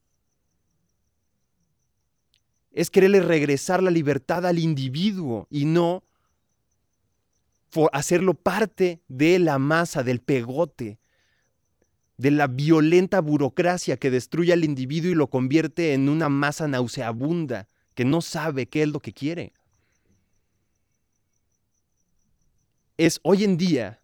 [2.71, 6.03] Es quererle regresar la libertad al individuo y no
[7.91, 10.99] hacerlo parte de la masa, del pegote,
[12.17, 17.67] de la violenta burocracia que destruye al individuo y lo convierte en una masa nauseabunda
[17.93, 19.53] que no sabe qué es lo que quiere.
[22.97, 24.01] Es hoy en día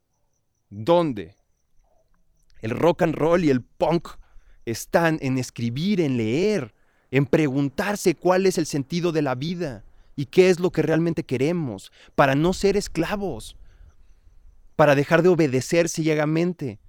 [0.69, 1.35] donde
[2.61, 4.09] el rock and roll y el punk
[4.65, 6.73] están en escribir, en leer,
[7.11, 9.83] en preguntarse cuál es el sentido de la vida
[10.15, 13.57] y qué es lo que realmente queremos, para no ser esclavos,
[14.75, 16.79] para dejar de obedecer ciegamente,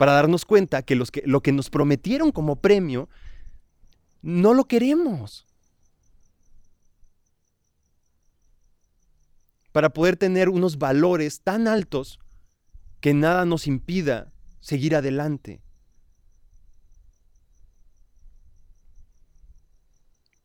[0.00, 3.10] para darnos cuenta que, los lo que nos prometieron como premio
[4.22, 5.46] no lo queremos.
[9.72, 12.18] Para poder tener unos valores tan altos
[13.02, 15.60] que nada nos impida seguir adelante.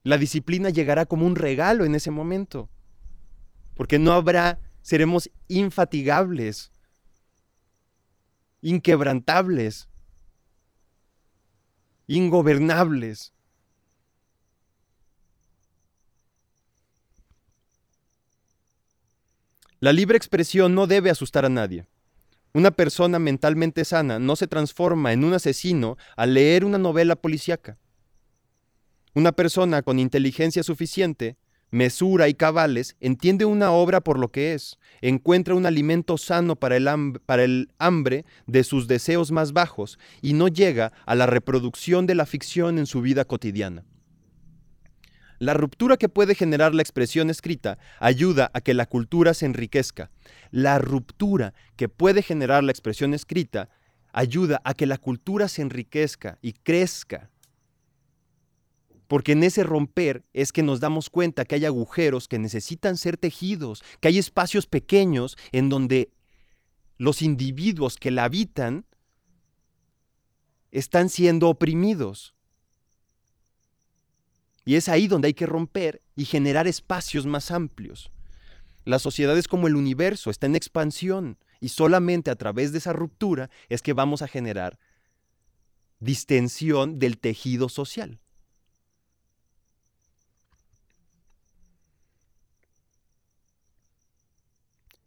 [0.03, 2.69] La disciplina llegará como un regalo en ese momento,
[3.73, 6.73] porque no habrá, seremos infatigables,
[8.65, 9.87] inquebrantables,
[12.07, 13.31] ingobernables.
[19.79, 21.85] La libre expresión no debe asustar a nadie.
[22.53, 27.77] Una persona mentalmente sana no se transforma en un asesino al leer una novela policíaca.
[29.13, 31.37] Una persona con inteligencia suficiente,
[31.75, 36.77] mesura y cabales entiende una obra por lo que es, encuentra un alimento sano para
[36.77, 42.07] el, para el, hambre de sus deseos más bajos y no llega a la reproducción
[42.07, 43.83] de la ficción en su vida cotidiana.
[45.37, 50.11] La ruptura que puede generar la expresión escrita ayuda a que la cultura se enriquezca.
[50.51, 53.67] La ruptura que puede generar la expresión escrita
[54.13, 57.29] ayuda a que la cultura se enriquezca y crezca.
[59.07, 63.17] Porque en ese romper es que nos damos cuenta que hay agujeros que necesitan ser
[63.17, 66.11] tejidos, que hay espacios pequeños en donde
[66.97, 68.85] los individuos que la habitan
[70.71, 72.33] están siendo oprimidos.
[74.65, 78.11] Y es ahí donde hay que romper y generar espacios más amplios.
[78.83, 82.93] La sociedad es como el universo, está en expansión y solamente a través de esa
[82.93, 84.79] ruptura es que vamos a generar
[85.99, 88.19] distensión del tejido social.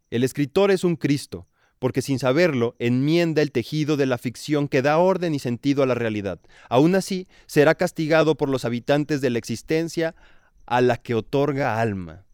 [0.09, 1.47] El escritor es un Cristo,
[1.79, 5.85] porque sin saberlo enmienda el tejido de la ficción que da orden y sentido a
[5.85, 6.39] la realidad.
[6.69, 10.15] Aún así, será castigado por los habitantes de la existencia
[10.65, 12.25] a la que otorga alma.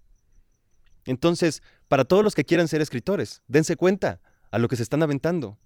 [1.05, 4.19] Entonces, para todos los que quieran ser escritores, dense cuenta
[4.51, 5.57] a lo que se están aventando.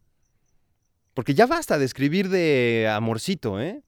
[1.13, 3.81] Porque ya basta de escribir de amorcito, ¿eh?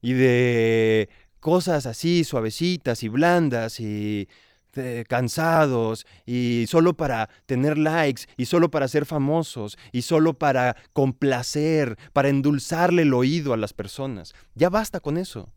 [0.00, 1.08] Y de
[1.40, 4.28] cosas así suavecitas y blandas y
[4.72, 10.76] este, cansados y solo para tener likes y solo para ser famosos y solo para
[10.94, 14.32] complacer, para endulzarle el oído a las personas.
[14.54, 15.52] Ya basta con eso.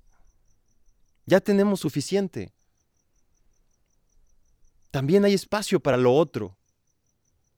[1.25, 2.51] Ya tenemos suficiente.
[4.91, 6.57] También hay espacio para lo otro.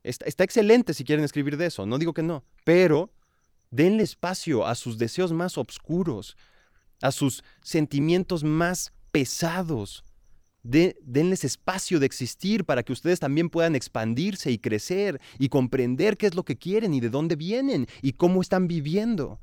[0.03, 3.11] Está, está excelente si quieren escribir de eso, no digo que no, pero
[3.71, 6.37] denle espacio a sus deseos más oscuros,
[7.01, 10.03] a sus sentimientos más pesados
[10.63, 16.27] denles espacio de existir para que ustedes también puedan expandirse y crecer y comprender qué
[16.27, 19.39] es lo que quieren y de dónde vienen y cómo están viviendo.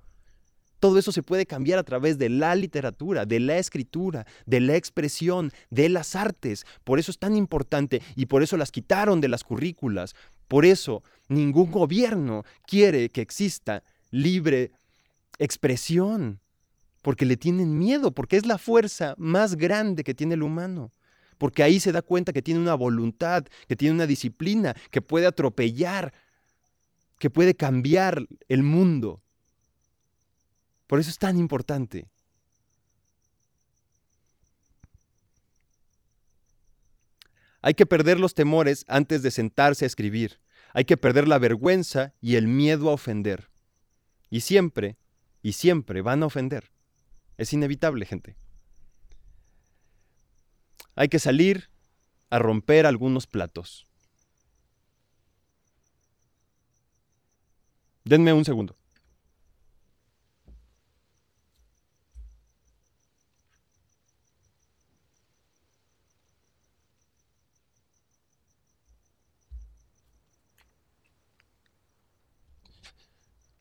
[0.80, 4.76] Todo eso se puede cambiar a través de la literatura, de la escritura, de la
[4.76, 6.66] expresión, de las artes.
[6.84, 10.14] Por eso es tan importante y por eso las quitaron de las currículas.
[10.46, 14.72] Por eso ningún gobierno quiere que exista libre
[15.38, 16.40] expresión,
[17.00, 20.92] porque le tienen miedo, porque es la fuerza más grande que tiene el humano
[21.38, 25.26] porque ahí se da cuenta que tiene una voluntad, que tiene una disciplina, que puede
[25.26, 26.12] atropellar,
[27.18, 29.22] que puede cambiar el mundo.
[30.86, 32.08] Por eso es tan importante.
[37.62, 40.38] Hay que perder los temores antes de sentarse a escribir.
[40.74, 43.48] Hay que perder la vergüenza y el miedo a ofender.
[44.28, 44.98] Y siempre,
[45.42, 46.70] y siempre van a ofender.
[47.38, 48.36] Es inevitable, gente.
[50.96, 51.70] Hay que salir
[52.30, 53.86] a romper algunos platos.
[58.04, 58.76] Denme un segundo.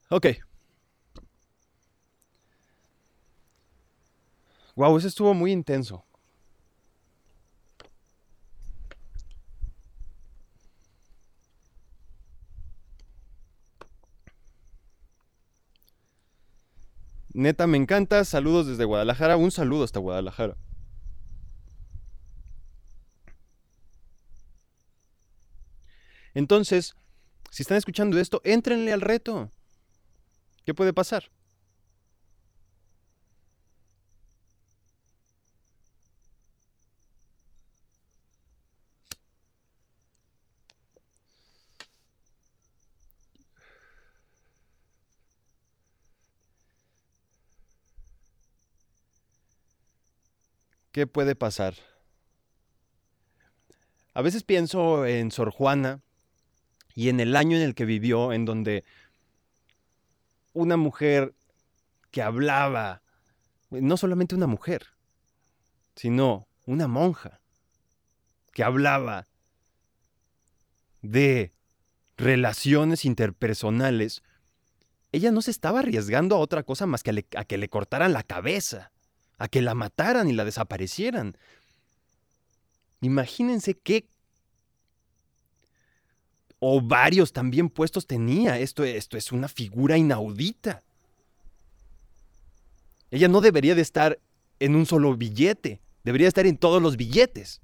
[0.10, 0.28] Ok.
[4.76, 6.06] Wow, ese estuvo muy intenso.
[17.34, 18.24] Neta, me encanta.
[18.26, 19.38] Saludos desde Guadalajara.
[19.38, 20.56] Un saludo hasta Guadalajara.
[26.36, 26.96] Entonces,
[27.52, 29.52] si están escuchando esto, éntrenle al reto.
[30.66, 31.30] ¿Qué puede pasar?
[50.94, 51.74] ¿Qué puede pasar?
[54.14, 56.02] A veces pienso en Sor Juana
[56.94, 58.86] y en el año en el que vivió, en donde
[60.54, 61.34] una mujer
[62.12, 63.02] que hablaba,
[63.72, 64.86] no solamente una mujer,
[65.96, 67.42] sino una monja,
[68.52, 69.28] que hablaba
[71.02, 71.54] de
[72.18, 74.22] relaciones interpersonales,
[75.12, 78.22] ella no se estaba arriesgando a otra cosa más que a, que le cortaran la
[78.22, 78.93] cabeza,
[79.38, 81.38] a que la mataran y la desaparecieran.
[83.02, 84.08] Imagínense qué
[86.60, 88.58] ovarios también puestos tenía.
[88.58, 90.84] Esto, esto es una figura inaudita.
[93.12, 94.20] Ella no debería de estar
[94.60, 97.62] en un solo billete, debería estar en todos los billetes.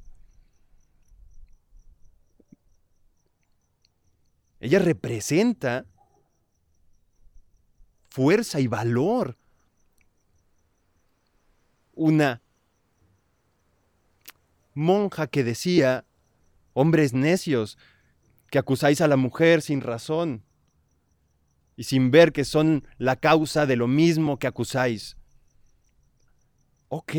[4.59, 5.85] Ella representa
[8.09, 9.38] fuerza y valor.
[11.99, 12.41] Una
[14.73, 16.05] monja que decía,
[16.71, 17.77] hombres necios,
[18.49, 20.45] que acusáis a la mujer sin razón
[21.75, 25.17] y sin ver que son la causa de lo mismo que acusáis.
[26.87, 27.11] Ok,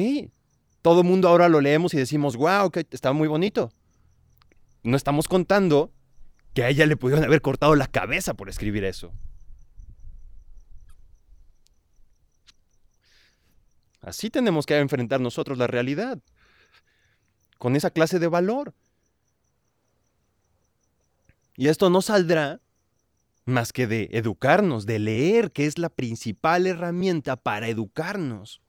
[0.80, 3.70] todo mundo ahora lo leemos y decimos, wow, está muy bonito.
[4.82, 5.92] No estamos contando
[6.54, 9.12] que a ella le pudieron haber cortado la cabeza por escribir eso.
[14.00, 16.18] Así tenemos que enfrentar nosotros la realidad,
[17.58, 18.74] con esa clase de valor.
[21.56, 22.60] Y esto no saldrá
[23.44, 28.62] más que de educarnos, de leer, que es la principal herramienta para educarnos.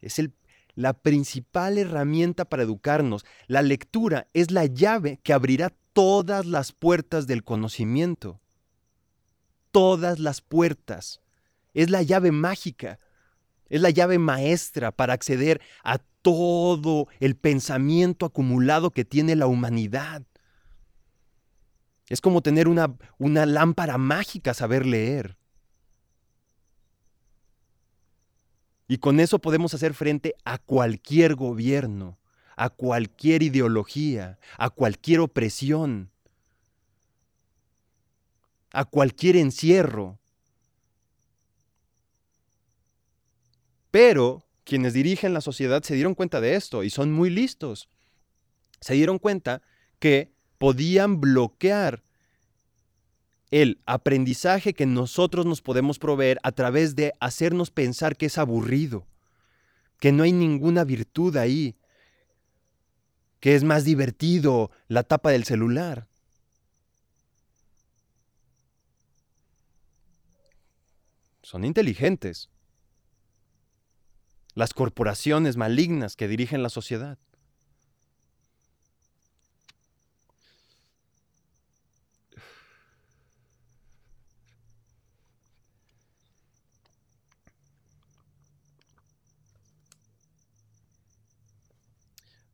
[0.00, 0.32] Es el,
[0.74, 3.24] la principal herramienta para educarnos.
[3.48, 8.40] La lectura es la llave que abrirá todas las puertas del conocimiento.
[9.72, 11.20] Todas las puertas.
[11.74, 12.98] Es la llave mágica.
[13.68, 20.22] Es la llave maestra para acceder a todo el pensamiento acumulado que tiene la humanidad.
[22.08, 25.36] Es como tener una, una lámpara mágica saber leer.
[28.88, 32.18] Y con eso podemos hacer frente a cualquier gobierno,
[32.56, 36.10] a cualquier ideología, a cualquier opresión,
[38.72, 40.20] a cualquier encierro.
[43.96, 47.88] Pero quienes dirigen la sociedad se dieron cuenta de esto y son muy listos.
[48.78, 49.62] Se dieron cuenta
[49.98, 52.04] que podían bloquear
[53.50, 59.06] el aprendizaje que nosotros nos podemos proveer a través de hacernos pensar que es aburrido,
[59.98, 61.74] que no hay ninguna virtud ahí,
[63.40, 66.06] que es más divertido la tapa del celular.
[71.40, 72.50] Son inteligentes.
[74.56, 77.18] Las corporaciones malignas que dirigen la sociedad.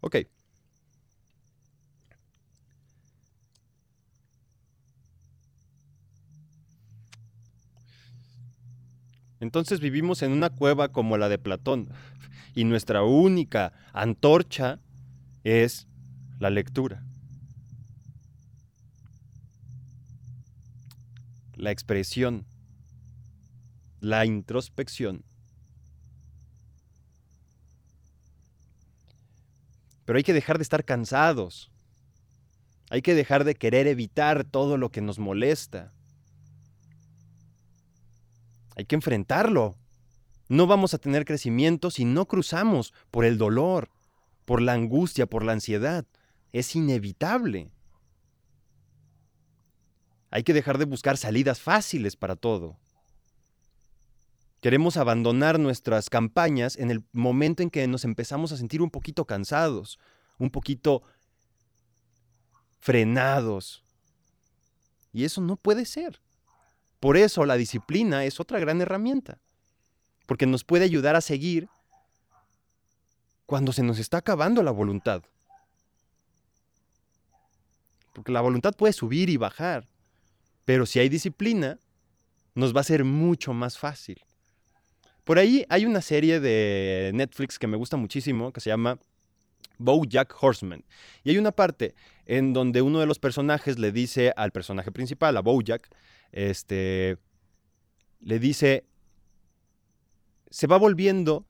[0.00, 0.31] Ok.
[9.42, 11.88] Entonces vivimos en una cueva como la de Platón
[12.54, 14.78] y nuestra única antorcha
[15.42, 15.88] es
[16.38, 17.02] la lectura.
[21.56, 22.46] La expresión,
[23.98, 25.24] la introspección.
[30.04, 31.72] Pero hay que dejar de estar cansados.
[32.90, 35.92] Hay que dejar de querer evitar todo lo que nos molesta.
[38.76, 39.76] Hay que enfrentarlo.
[40.48, 43.90] No vamos a tener crecimiento si no cruzamos por el dolor,
[44.44, 46.04] por la angustia, por la ansiedad.
[46.52, 47.70] Es inevitable.
[50.30, 52.78] Hay que dejar de buscar salidas fáciles para todo.
[54.60, 59.24] Queremos abandonar nuestras campañas en el momento en que nos empezamos a sentir un poquito
[59.24, 59.98] cansados,
[60.38, 61.02] un poquito
[62.78, 63.84] frenados.
[65.12, 66.20] Y eso no puede ser.
[67.02, 69.40] Por eso la disciplina es otra gran herramienta,
[70.26, 71.68] porque nos puede ayudar a seguir
[73.44, 75.24] cuando se nos está acabando la voluntad.
[78.12, 79.88] Porque la voluntad puede subir y bajar,
[80.64, 81.80] pero si hay disciplina,
[82.54, 84.24] nos va a ser mucho más fácil.
[85.24, 89.00] Por ahí hay una serie de Netflix que me gusta muchísimo que se llama
[89.78, 90.84] Bojack Horseman.
[91.24, 91.96] Y hay una parte
[92.26, 95.90] en donde uno de los personajes le dice al personaje principal, a Bojack,
[96.32, 97.18] este,
[98.20, 98.84] le dice,
[100.50, 101.46] se va volviendo,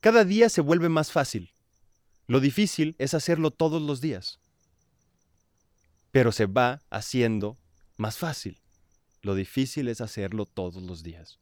[0.00, 1.52] cada día se vuelve más fácil.
[2.26, 4.38] Lo difícil es hacerlo todos los días,
[6.12, 7.58] pero se va haciendo
[7.96, 8.60] más fácil.
[9.22, 11.38] Lo difícil es hacerlo todos los días.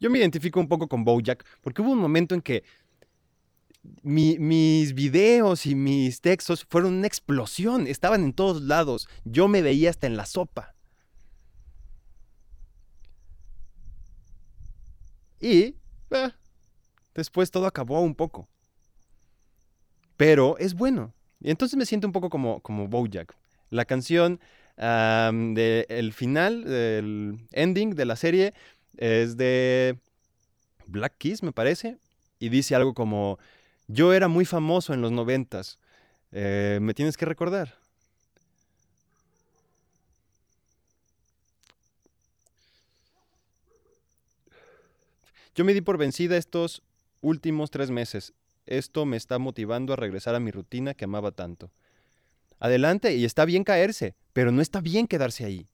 [0.00, 2.64] Yo me identifico un poco con Bojack porque hubo un momento en que
[4.02, 9.08] mis videos y mis textos fueron una explosión, estaban en todos lados.
[9.24, 10.74] Yo me veía hasta en la sopa.
[15.38, 15.76] Y
[16.10, 16.30] eh,
[17.14, 18.48] después todo acabó un poco.
[20.16, 21.14] Pero es bueno.
[21.40, 23.36] Y entonces me siento un poco como, como Bojack.
[23.70, 24.40] La canción
[24.76, 28.54] del final, del ending de la serie,
[28.96, 29.98] es de
[30.86, 31.98] Black Keys, me parece,
[32.38, 33.38] y dice algo como,
[33.88, 35.78] yo era muy famoso en los noventas,
[36.32, 37.78] eh, me tienes que recordar.
[45.54, 46.82] Yo me di por vencida estos
[47.20, 48.32] últimos tres meses.
[48.66, 51.70] Esto me está motivando a regresar a mi rutina que amaba tanto.
[52.60, 55.66] Adelante, y está bien caerse, pero no está bien quedarse ahí.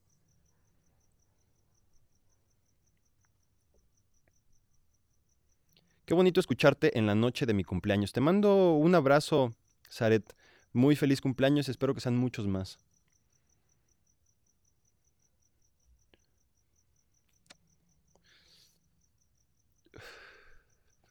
[6.07, 8.13] Qué bonito escucharte en la noche de mi cumpleaños.
[8.13, 9.53] Te mando un abrazo,
[9.91, 10.37] Zaret.
[10.73, 12.79] Muy feliz cumpleaños, espero que sean muchos más.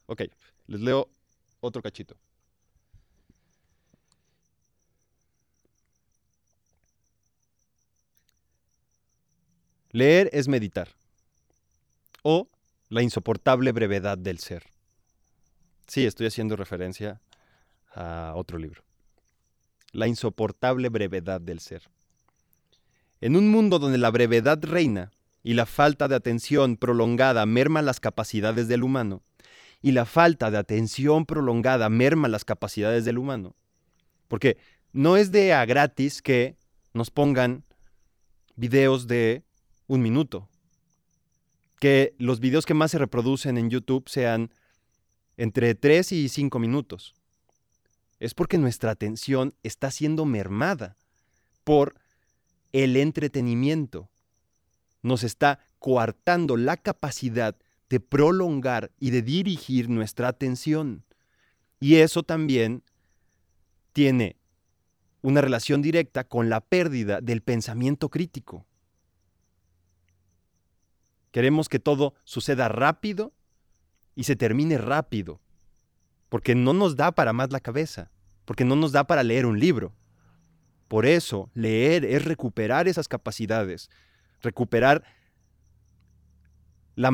[0.05, 0.21] Ok,
[0.67, 1.09] les leo
[1.59, 2.15] otro cachito.
[9.91, 10.87] Leer es meditar.
[12.23, 12.47] O
[12.87, 14.74] la insoportable brevedad del ser.
[15.87, 17.21] Sí, estoy haciendo referencia
[17.93, 18.83] a otro libro.
[19.91, 21.83] La insoportable brevedad del ser.
[23.21, 25.11] En un mundo donde la brevedad reina
[25.43, 29.21] y la falta de atención prolongada merma las capacidades del humano,
[29.85, 33.55] y la falta de atención prolongada merma las capacidades del humano,
[34.27, 34.57] porque
[34.93, 36.57] no es de a gratis que
[36.93, 37.63] nos pongan
[38.55, 39.43] videos de
[39.85, 40.49] un minuto,
[41.79, 44.49] que los videos que más se reproducen en YouTube sean
[45.37, 47.15] entre 3 y 5 minutos.
[48.19, 50.97] Es porque nuestra atención está siendo mermada
[51.63, 51.95] por
[52.71, 54.09] el entretenimiento.
[55.01, 57.55] Nos está coartando la capacidad
[57.89, 61.03] de prolongar y de dirigir nuestra atención.
[61.79, 62.83] Y eso también
[63.93, 64.37] tiene
[65.21, 68.65] una relación directa con la pérdida del pensamiento crítico.
[71.31, 73.33] Queremos que todo suceda rápido
[74.15, 75.41] y se termine rápido,
[76.29, 78.09] porque no nos da para más la cabeza,
[78.45, 79.93] porque no nos da para leer un libro.
[80.87, 83.89] Por eso, leer es recuperar esas capacidades,
[84.41, 85.03] recuperar
[86.95, 87.11] la,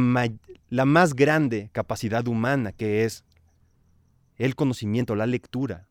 [0.70, 3.24] la, más grande capacidad humana que es
[4.38, 5.88] el conocimiento, la lectura.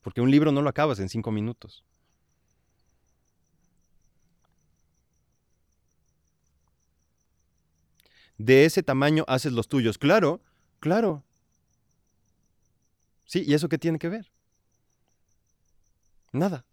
[0.00, 1.84] Porque un libro no lo acabas en cinco minutos.
[8.38, 9.98] De ese tamaño haces los tuyos.
[9.98, 10.40] Claro,
[10.80, 11.22] claro.
[13.24, 14.30] Sí, ¿y eso qué tiene que ver?
[16.32, 16.64] Nada.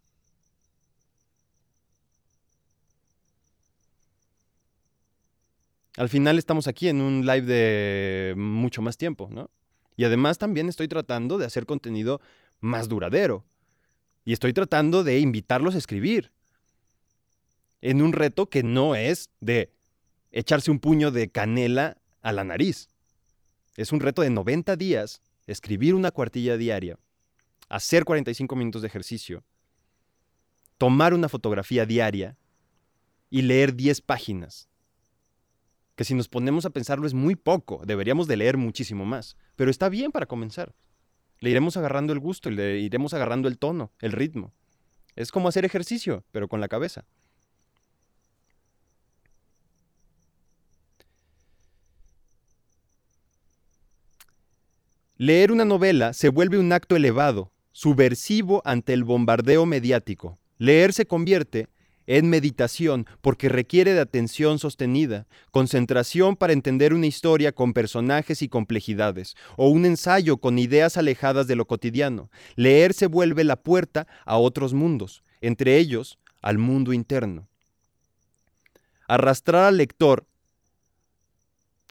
[5.95, 9.49] Al final estamos aquí en un live de mucho más tiempo, ¿no?
[9.95, 12.19] Y además también estoy tratando de hacer contenido
[12.59, 13.45] más duradero.
[14.25, 16.31] Y estoy tratando de invitarlos a escribir.
[17.81, 19.71] En un reto que no es de
[20.33, 22.89] echarse un puño de canela a la nariz.
[23.77, 26.97] Es un reto de 90 días, escribir una cuartilla diaria,
[27.69, 29.43] hacer 45 minutos de ejercicio,
[30.77, 32.35] tomar una fotografía diaria
[33.29, 34.69] y leer 10 páginas.
[35.95, 39.69] Que si nos ponemos a pensarlo es muy poco, deberíamos de leer muchísimo más, pero
[39.69, 40.73] está bien para comenzar.
[41.39, 44.53] Le iremos agarrando el gusto y le iremos agarrando el tono, el ritmo.
[45.15, 47.05] Es como hacer ejercicio, pero con la cabeza.
[55.17, 60.39] Leer una novela se vuelve un acto elevado, subversivo ante el bombardeo mediático.
[60.57, 61.67] Leer se convierte
[62.07, 68.49] en meditación porque requiere de atención sostenida, concentración para entender una historia con personajes y
[68.49, 72.31] complejidades, o un ensayo con ideas alejadas de lo cotidiano.
[72.55, 77.47] Leer se vuelve la puerta a otros mundos, entre ellos al mundo interno.
[79.07, 80.25] Arrastrar al lector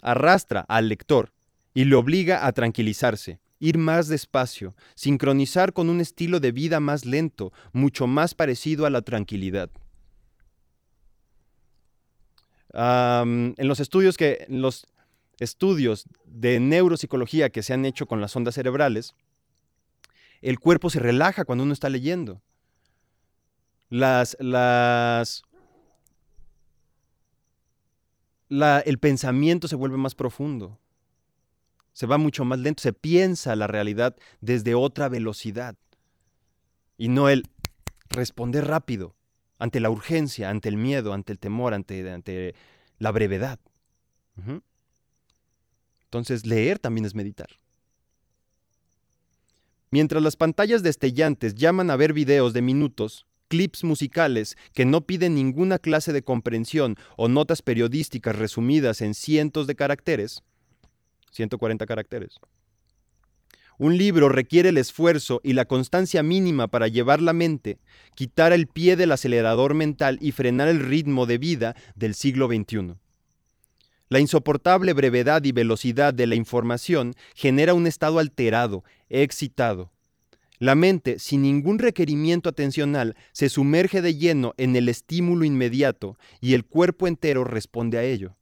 [0.02, 1.32] arrastra al lector
[1.74, 7.06] y le obliga a tranquilizarse ir más despacio, sincronizar con un estilo de vida más
[7.06, 9.70] lento, mucho más parecido a la tranquilidad.
[12.74, 14.86] en los estudios que los
[15.38, 19.14] estudios de neuropsicología que se han hecho con las ondas cerebrales,
[20.40, 22.42] el cuerpo se relaja cuando uno está leyendo.
[23.90, 25.44] Las, las,
[28.48, 30.80] el pensamiento se vuelve más profundo,
[31.92, 35.76] se va mucho más lento, se piensa la realidad desde otra velocidad
[36.96, 37.44] y no el
[38.08, 39.14] responder rápido
[39.58, 42.54] ante la urgencia, ante el miedo, ante el temor, ante,
[42.98, 43.60] la brevedad.
[46.04, 47.48] Entonces, leer también es meditar.
[49.90, 55.34] Mientras las pantallas destellantes llaman a ver videos de minutos, clips musicales que no piden
[55.34, 60.42] ninguna clase de comprensión o notas periodísticas resumidas en cientos de caracteres,
[61.32, 62.38] 140 caracteres.
[63.78, 67.78] Un libro requiere el esfuerzo y la constancia mínima para llevar la mente,
[68.14, 72.94] quitar el pie del acelerador mental y frenar el ritmo de vida del siglo XXI.
[74.08, 79.90] La insoportable brevedad y velocidad de la información genera un estado alterado, excitado,
[80.62, 86.54] la mente, sin ningún requerimiento atencional, se sumerge de lleno en el estímulo inmediato y
[86.54, 88.36] el cuerpo entero responde a ello.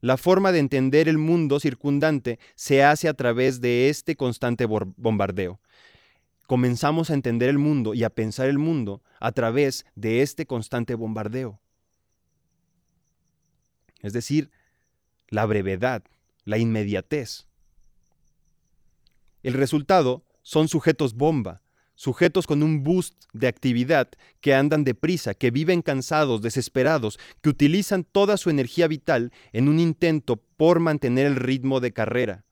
[0.00, 5.60] La forma de entender el mundo circundante se hace a través de este constante bombardeo.
[6.46, 10.94] Comenzamos a entender el mundo y a pensar el mundo a través de este constante
[10.94, 11.60] bombardeo.
[14.00, 14.50] Es decir,
[15.28, 16.04] la brevedad,
[16.44, 17.46] la inmediatez.
[19.42, 21.60] El resultado son sujetos bomba,
[21.98, 24.08] sujetos con un boost de actividad,
[24.40, 29.80] que andan deprisa, que viven cansados, desesperados, que utilizan toda su energía vital en un
[29.80, 32.44] intento por mantener el ritmo de carrera.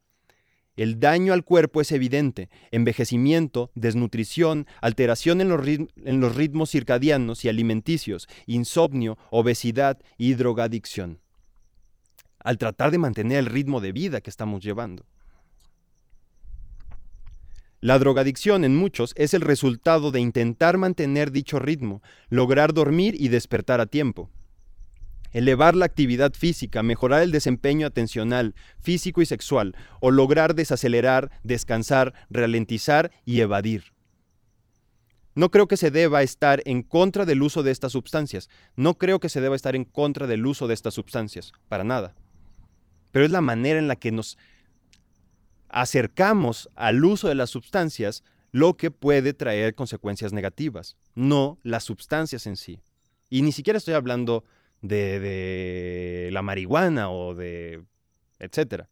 [0.74, 7.44] El daño al cuerpo es evidente, envejecimiento, desnutrición, alteración en los, en los ritmos circadianos
[7.44, 11.20] y alimenticios, insomnio, obesidad y drogadicción.
[12.40, 15.07] Al tratar de mantener el ritmo de vida que estamos llevando.
[17.81, 23.29] La drogadicción en muchos es el resultado de intentar mantener dicho ritmo, lograr dormir y
[23.29, 24.31] despertar a tiempo.
[25.33, 32.14] Elevar la actividad física, mejorar el desempeño atencional, físico y sexual, o lograr desacelerar, descansar,
[32.31, 33.93] ralentizar y evadir.
[35.35, 38.49] No creo que se deba estar en contra del uso de estas sustancias.
[38.74, 42.14] No creo que se deba estar en contra del uso de estas sustancias, para nada.
[43.12, 44.39] Pero es la manera en la que nos
[45.69, 52.47] acercamos al uso de las sustancias lo que puede traer consecuencias negativas, no las sustancias
[52.47, 52.81] en sí.
[53.29, 54.45] Y ni siquiera estoy hablando
[54.81, 57.85] de, la marihuana o de
[58.39, 58.89] etcétera.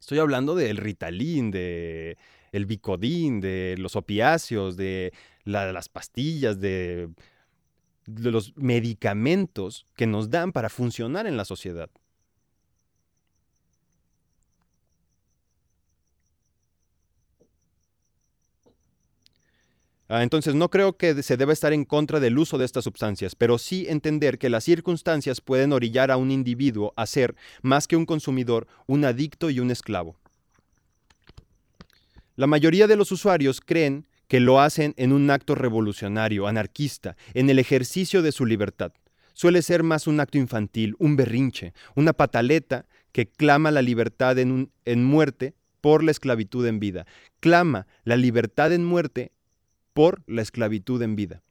[0.00, 2.18] Estoy hablando del Ritalin, de
[2.52, 5.12] el Bicodín, de los opiáceos, de
[5.44, 7.10] las pastillas, de
[8.06, 11.90] los medicamentos que nos dan para funcionar en la sociedad.
[20.22, 23.58] Entonces no creo que se deba estar en contra del uso de estas sustancias, pero
[23.58, 28.06] sí entender que las circunstancias pueden orillar a un individuo a ser, más que un
[28.06, 30.16] consumidor, un adicto y un esclavo.
[32.36, 37.48] La mayoría de los usuarios creen que lo hacen en un acto revolucionario, anarquista, en
[37.48, 38.92] el ejercicio de su libertad.
[39.32, 44.70] Suele ser más un acto infantil, un berrinche, una pataleta que clama la libertad en,
[44.84, 47.06] en muerte por la esclavitud en vida.
[47.40, 49.32] Clama la libertad en muerte
[49.94, 51.42] por la esclavitud en vida.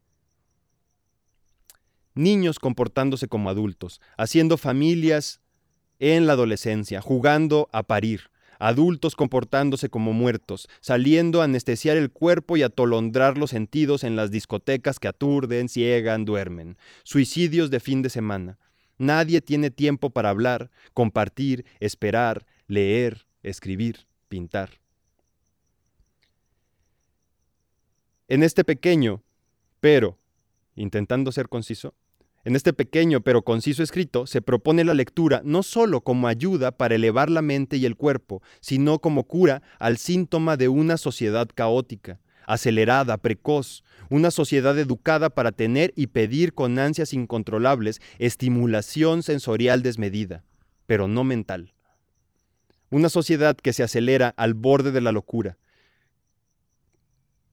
[2.14, 5.42] Niños comportándose como adultos, haciendo familias
[5.98, 8.30] en la adolescencia, jugando a parir,
[8.60, 14.30] adultos comportándose como muertos, saliendo a anestesiar el cuerpo y atolondrar los sentidos en las
[14.30, 18.60] discotecas que aturden, ciegan, duermen, suicidios de fin de semana.
[19.00, 24.83] Nadie tiene tiempo para hablar, compartir, esperar, leer, escribir, pintar.
[28.34, 29.22] En este pequeño,
[29.80, 30.18] pero,
[30.76, 31.94] intentando ser conciso,
[32.44, 36.96] en este pequeño pero conciso escrito se propone la lectura no sólo como ayuda para
[36.96, 42.22] elevar la mente y el cuerpo, sino como cura al síntoma de una sociedad caótica,
[42.48, 50.44] acelerada, precoz, una sociedad educada para tener y pedir con ansias incontrolables estimulación sensorial desmedida,
[50.88, 51.76] pero no mental.
[52.90, 55.60] Una sociedad que se acelera al borde de la locura,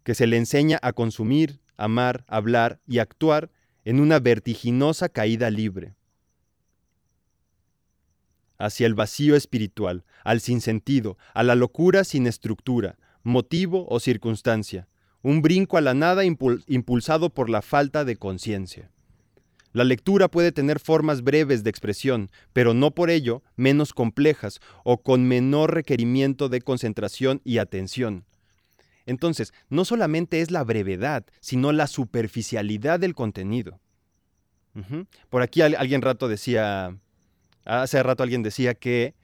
[0.02, 3.50] que se le enseña a consumir, amar, hablar y actuar
[3.84, 5.94] en una vertiginosa caída libre.
[8.58, 14.86] hacia el vacío espiritual, al sinsentido, a la locura sin estructura, motivo o circunstancia,
[15.22, 18.90] un brinco a la nada impulsado por la falta de conciencia.
[19.72, 25.00] La lectura puede tener formas breves de expresión, pero no por ello menos complejas o
[25.00, 28.24] con menor requerimiento de concentración y atención.
[29.10, 33.80] Entonces, no solamente es la brevedad, sino la superficialidad del contenido.
[35.28, 36.96] Por aquí alguien rato decía,
[37.64, 39.16] hace rato alguien decía que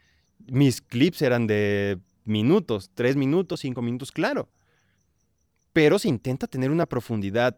[0.49, 4.49] mis clips eran de minutos, tres minutos, cinco minutos, claro.
[5.73, 7.57] Pero se intenta tener una profundidad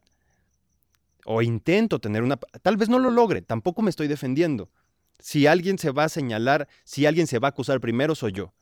[1.25, 2.37] o intento tener una...
[2.37, 4.71] Tal vez no lo logre, tampoco me estoy defendiendo.
[5.19, 8.53] Si alguien se va a señalar, si alguien se va a acusar primero, soy yo.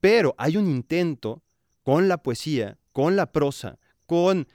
[0.00, 1.42] Pero hay un intento
[1.82, 4.48] con la poesía, con la prosa, con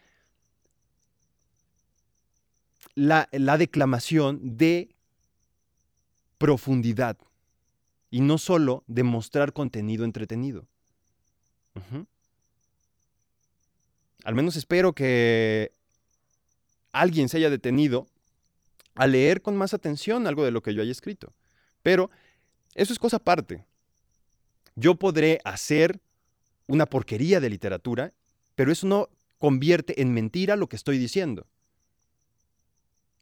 [2.95, 4.95] la, declamación de
[6.39, 7.19] profundidad
[8.09, 10.65] y no solo de mostrar contenido entretenido.
[14.23, 15.75] Al menos espero que
[16.93, 18.07] alguien se haya detenido
[18.95, 21.31] a leer con más atención algo de lo que yo haya escrito.
[21.83, 22.09] Pero
[22.73, 23.67] eso es cosa aparte.
[24.73, 26.01] Yo podré hacer
[26.65, 28.15] una porquería de literatura,
[28.61, 29.09] pero eso no
[29.39, 31.47] convierte en mentira lo que estoy diciendo.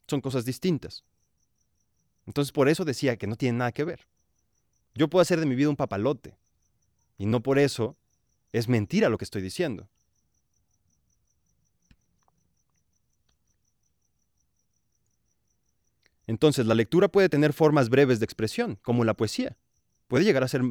[0.06, 1.06] Son cosas distintas.
[2.26, 4.06] Entonces por eso decía que no tiene nada que ver.
[4.96, 6.38] Yo puedo hacer de mi vida un papalote,
[7.18, 7.96] y no por eso
[8.52, 9.88] es mentira lo que estoy diciendo.
[16.28, 19.56] Entonces, la lectura puede tener formas breves de expresión, como la poesía.
[20.10, 20.64] Puede llegar a ser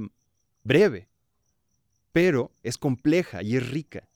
[0.63, 1.09] breve,
[2.13, 4.11] pero es compleja y es rica.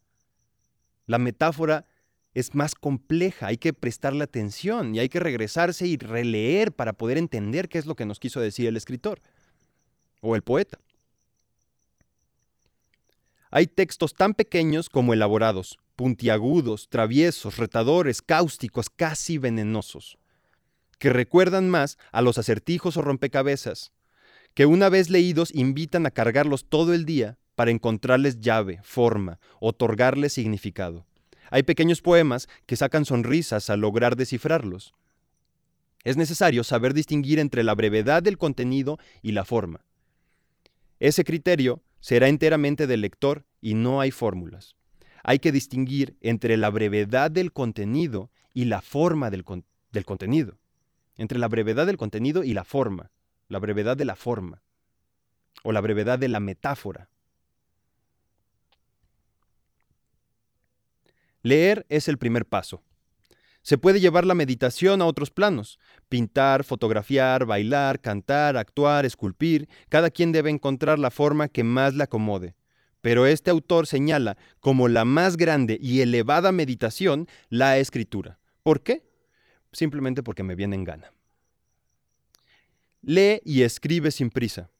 [1.13, 1.85] La metáfora
[2.33, 7.19] es más compleja, hay que prestarle atención y hay que regresarse y releer para poder
[7.19, 9.21] entender qué es lo que nos quiso decir el escritor
[10.23, 10.79] o el poeta.
[13.51, 20.17] Hay textos tan pequeños como elaborados, puntiagudos, traviesos, retadores, cáusticos, casi venenosos
[20.99, 23.93] que recuerdan más a los acertijos o rompecabezas,
[24.55, 30.33] que una vez leídos invitan a cargarlos todo el día para encontrarles llave, forma, otorgarles
[30.33, 31.07] significado.
[31.49, 34.95] Hay pequeños poemas que sacan sonrisas al lograr descifrarlos.
[36.03, 39.85] Es necesario saber distinguir entre la brevedad del contenido y la forma.
[40.99, 44.75] Ese criterio será enteramente del lector y no hay fórmulas.
[45.23, 49.45] Hay que distinguir entre la brevedad del contenido y la forma del,
[49.93, 50.59] del contenido
[51.17, 53.13] entre la brevedad del contenido y la forma,
[53.47, 54.65] la brevedad de la forma,
[55.63, 57.09] o la brevedad de la metáfora.
[61.43, 62.82] Leer es el primer paso.
[63.62, 65.78] Se puede llevar la meditación a otros planos,
[66.09, 72.05] pintar, fotografiar, bailar, cantar, actuar, esculpir, cada quien debe encontrar la forma que más le
[72.05, 72.55] acomode.
[73.01, 78.38] Pero este autor señala como la más grande y elevada meditación la escritura.
[78.62, 79.12] ¿Por qué?
[79.72, 81.12] simplemente porque me viene en gana.
[83.01, 84.70] Lee y escribe sin prisa,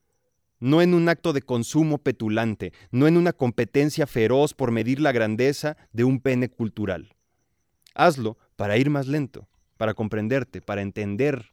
[0.63, 5.11] no en un acto de consumo petulante, no en una competencia feroz por medir la
[5.11, 7.17] grandeza de un pene cultural.
[7.95, 11.53] Hazlo para ir más lento, para comprenderte, para entender,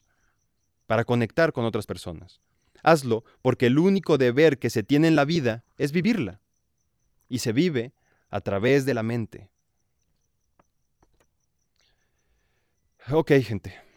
[0.85, 2.39] para conectar con otras personas.
[2.83, 6.39] Hazlo porque el único deber que se tiene en la vida es vivirla.
[7.27, 7.93] Y se vive
[8.29, 9.49] a través de la mente,
[13.11, 13.88] Ok, gente.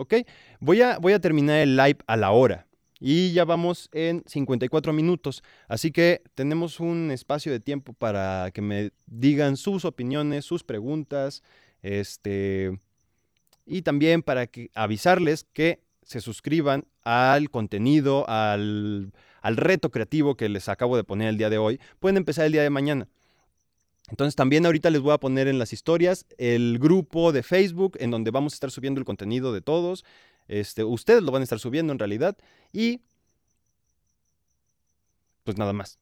[0.00, 0.14] Ok,
[0.60, 2.66] voy a, voy a terminar el live a la hora.
[2.98, 8.62] Y ya vamos en 54 minutos, así que tenemos un espacio de tiempo para que
[8.62, 11.42] me digan sus opiniones, sus preguntas,
[11.82, 12.80] este,
[13.66, 20.48] y también para que, avisarles que se suscriban al contenido, al, al reto creativo que
[20.48, 21.78] les acabo de poner el día de hoy.
[21.98, 23.06] Pueden empezar el día de mañana.
[24.10, 28.10] Entonces también ahorita les voy a poner en las historias el grupo de Facebook en
[28.10, 30.04] donde vamos a estar subiendo el contenido de todos.
[30.48, 32.36] Este, ustedes lo van a estar subiendo en realidad.
[32.72, 33.02] Y
[35.44, 35.98] pues nada más.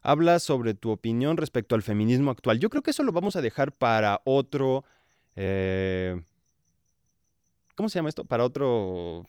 [0.00, 2.60] Habla sobre tu opinión respecto al feminismo actual.
[2.60, 4.84] Yo creo que eso lo vamos a dejar para otro...
[5.34, 6.22] Eh,
[7.74, 8.24] ¿Cómo se llama esto?
[8.24, 9.26] Para otro...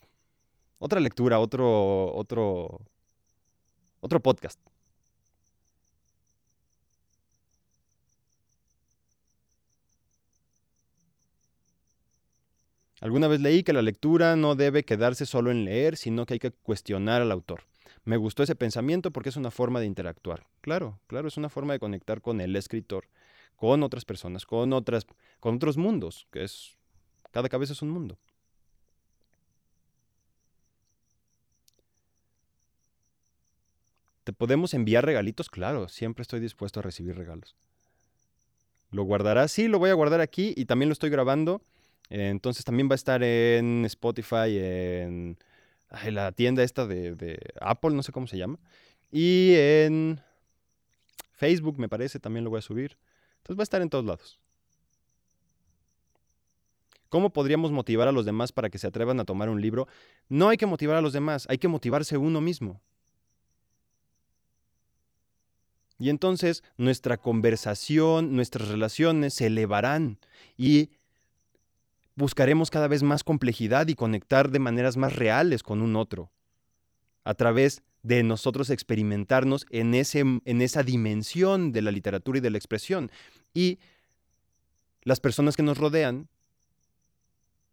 [0.78, 2.14] Otra lectura, otro...
[2.14, 2.80] otro...
[4.00, 4.69] Otro podcast.
[13.00, 16.38] Alguna vez leí que la lectura no debe quedarse solo en leer, sino que hay
[16.38, 17.62] que cuestionar al autor.
[18.04, 20.46] Me gustó ese pensamiento porque es una forma de interactuar.
[20.60, 23.08] Claro, claro, es una forma de conectar con el escritor,
[23.56, 25.06] con otras personas, con, otras,
[25.40, 26.76] con otros mundos, que es
[27.30, 28.18] Cada cabeza es un mundo.
[34.24, 35.48] ¿Te podemos enviar regalitos?
[35.48, 37.56] Claro, siempre estoy dispuesto a recibir regalos.
[38.90, 39.52] ¿Lo guardarás?
[39.52, 41.62] Sí, lo voy a guardar aquí y también lo estoy grabando.
[42.10, 45.38] Entonces también va a estar en Spotify, en
[46.10, 48.58] la tienda esta de, de, Apple, no sé cómo se llama.
[49.12, 50.20] Y en
[51.32, 52.98] Facebook, me parece, también lo voy a subir.
[53.38, 54.40] Entonces va a estar en todos lados.
[57.08, 59.88] ¿Cómo podríamos motivar a los demás para que se atrevan a tomar un libro?
[60.28, 62.80] No hay que motivar a los demás, hay que motivarse uno mismo.
[65.98, 70.18] Y entonces nuestra conversación, nuestras relaciones se elevarán
[70.56, 70.90] y
[72.20, 76.30] buscaremos cada vez más complejidad y conectar de maneras más reales con un otro,
[77.24, 82.50] a través de nosotros experimentarnos en, ese, en esa dimensión de la literatura y de
[82.50, 83.10] la expresión.
[83.54, 83.78] Y
[85.02, 86.28] las personas que nos rodean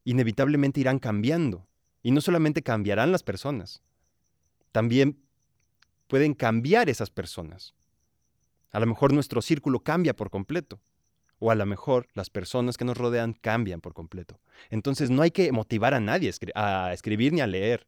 [0.05, 1.67] inevitablemente irán cambiando.
[2.01, 3.81] Y no solamente cambiarán las personas,
[4.71, 5.19] también
[6.07, 7.73] pueden cambiar esas personas.
[8.71, 10.79] A lo mejor nuestro círculo cambia por completo.
[11.39, 14.39] O a lo mejor las personas que nos rodean cambian por completo.
[14.69, 17.87] Entonces no hay que motivar a nadie a escribir ni a leer.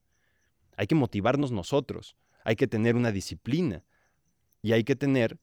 [0.77, 2.15] Hay que motivarnos nosotros.
[2.43, 3.83] Hay que tener una disciplina.
[4.61, 5.37] Y hay que tener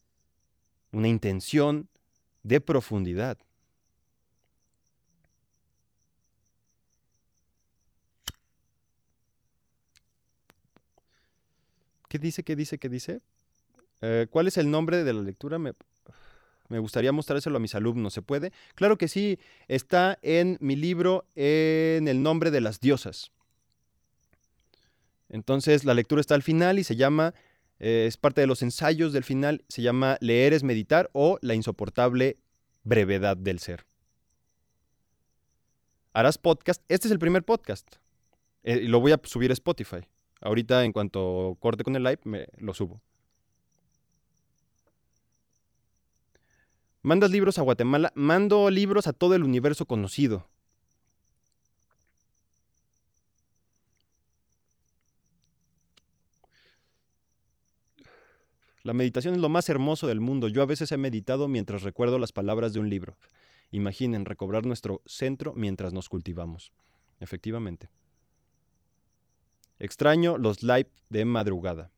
[0.92, 1.88] una intención
[2.42, 3.38] de profundidad.
[12.08, 12.44] ¿Qué dice?
[12.44, 12.78] ¿Qué dice?
[12.78, 13.20] ¿Qué dice?
[14.00, 15.58] Eh, ¿Cuál es el nombre de la lectura?
[16.68, 18.12] Me gustaría mostrárselo a mis alumnos.
[18.12, 18.52] ¿Se puede?
[18.74, 19.38] Claro que sí.
[19.68, 23.30] Está en mi libro en el nombre de las diosas.
[25.28, 27.34] Entonces la lectura está al final y se llama,
[27.78, 31.54] eh, es parte de los ensayos del final, se llama Leer es meditar o La
[31.54, 32.38] insoportable
[32.84, 33.86] brevedad del ser.
[36.12, 36.82] Harás podcast.
[36.88, 37.96] Este es el primer podcast.
[38.62, 40.00] Eh, y lo voy a subir a Spotify.
[40.40, 43.00] Ahorita en cuanto corte con el live, me lo subo.
[47.06, 48.10] Mandas libros a Guatemala.
[48.16, 50.48] Mando libros a todo el universo conocido.
[58.82, 60.48] La meditación es lo más hermoso del mundo.
[60.48, 63.16] Yo a veces he meditado mientras recuerdo las palabras de un libro.
[63.70, 66.72] Imaginen recobrar nuestro centro mientras nos cultivamos.
[67.20, 67.88] Efectivamente.
[69.78, 71.92] Extraño los live de madrugada.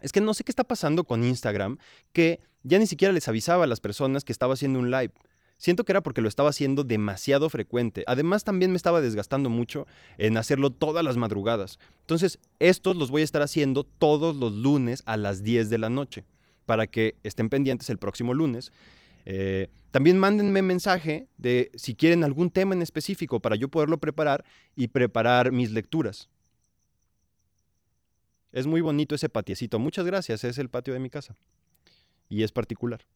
[0.00, 1.78] Es que no sé qué está pasando con Instagram,
[2.12, 5.12] que ya ni siquiera les avisaba a las personas que estaba haciendo un live.
[5.56, 8.04] Siento que era porque lo estaba haciendo demasiado frecuente.
[8.06, 9.86] Además, también me estaba desgastando mucho
[10.16, 11.80] en hacerlo todas las madrugadas.
[12.00, 15.90] Entonces, estos los voy a estar haciendo todos los lunes a las 10 de la
[15.90, 16.24] noche,
[16.64, 18.70] para que estén pendientes el próximo lunes.
[19.24, 24.44] Eh, también mándenme mensaje de si quieren algún tema en específico para yo poderlo preparar
[24.76, 26.28] y preparar mis lecturas.
[28.58, 29.78] Es muy bonito ese patiecito.
[29.78, 31.36] Muchas gracias, es el patio de mi casa.
[32.28, 33.06] Y es particular.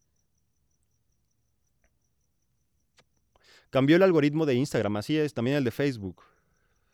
[3.70, 6.22] Cambió el algoritmo de Instagram, así es, también el de Facebook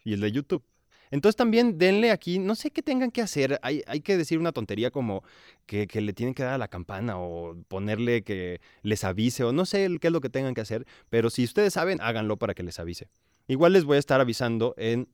[0.02, 0.64] y el de YouTube.
[1.10, 4.90] Entonces también denle aquí, no sé qué tengan que hacer, hay, que decir una tontería
[4.90, 5.22] como
[5.66, 9.52] que, que, le tienen que dar a la campana o ponerle que les avise o
[9.52, 12.54] no sé qué es lo que tengan que hacer, pero si ustedes saben, háganlo para
[12.54, 13.08] que les avise.
[13.46, 15.08] Igual les voy a estar avisando en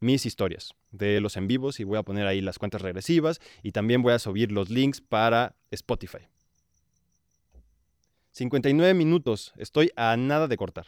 [0.00, 3.72] mis historias de los en vivos y voy a poner ahí las cuentas regresivas y
[3.72, 6.26] también voy a subir los links para Spotify.
[8.32, 10.86] 59 minutos, estoy a nada de cortar.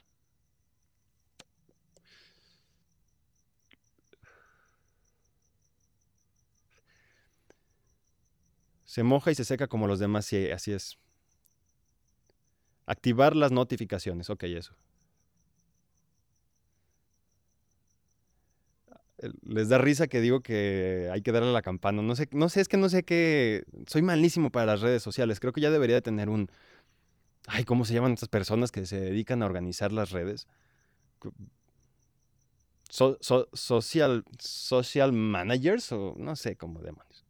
[8.85, 10.99] Se moja y se seca como los demás, sí, así es.
[12.85, 14.75] Activar las notificaciones, ok, eso.
[19.45, 22.03] Les da risa que digo que hay que darle a la campana.
[22.03, 23.65] No sé, no sé, es que no sé qué.
[23.87, 25.41] Soy malísimo para las redes sociales.
[25.41, 26.51] Creo que ya debería de tener un.
[27.47, 30.47] Ay, ¿cómo se llaman estas personas que se dedican a organizar las redes?
[32.93, 37.25] social, social managers o no sé cómo demonios.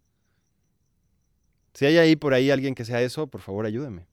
[1.72, 4.06] Si hay ahí por ahí alguien que sea eso, por favor ayúdame.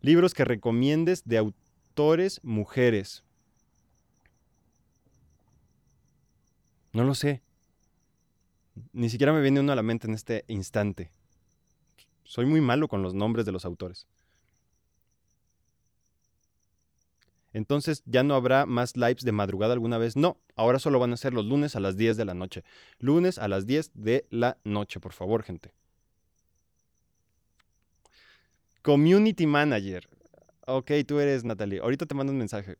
[0.00, 1.52] Libros que recomiendes de
[1.98, 3.24] autor mujeres.
[6.92, 7.42] No lo sé.
[8.92, 11.10] Ni siquiera me viene uno a la mente en este instante.
[12.22, 14.06] Soy muy malo con los nombres de los autores.
[17.52, 20.16] Entonces, ¿ya no habrá más lives de madrugada alguna vez?
[20.16, 22.62] No, ahora solo van a ser los lunes a las 10 de la noche.
[23.00, 25.72] Lunes a las 10 de la noche, por favor, gente.
[28.82, 30.08] Community Manager.
[30.70, 31.80] Ok, tú eres Natalie.
[31.80, 32.76] Ahorita te mando un mensaje.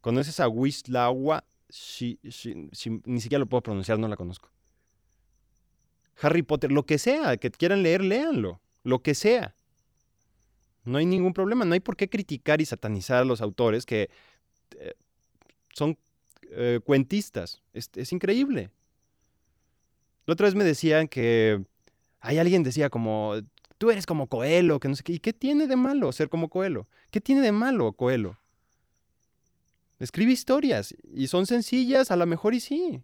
[0.00, 1.44] ¿Conoces a Wisława?
[3.04, 4.50] ni siquiera lo puedo pronunciar, no la conozco.
[6.20, 8.60] Harry Potter, lo que sea, que quieran leer, léanlo.
[8.82, 9.54] Lo que sea.
[10.82, 11.64] No hay ningún problema.
[11.64, 14.10] No hay por qué criticar y satanizar a los autores que
[14.76, 14.94] eh,
[15.72, 15.96] son
[16.50, 17.62] eh, cuentistas.
[17.72, 18.70] Es, es, increíble.
[20.26, 21.64] La otra vez me decían que
[22.18, 23.36] hay alguien decía como,
[23.80, 25.14] tú eres como Coelho, que no sé qué.
[25.14, 26.86] ¿Y qué tiene de malo ser como Coelho?
[27.10, 28.38] ¿Qué tiene de malo Coelho?
[29.98, 33.02] Escribe historias y son sencillas, a lo mejor y sí.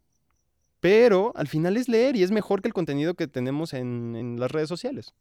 [0.80, 4.38] Pero al final es leer y es mejor que el contenido que tenemos en, en
[4.38, 5.14] las redes sociales.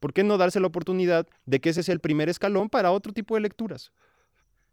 [0.00, 3.12] ¿Por qué no darse la oportunidad de que ese sea el primer escalón para otro
[3.12, 3.92] tipo de lecturas?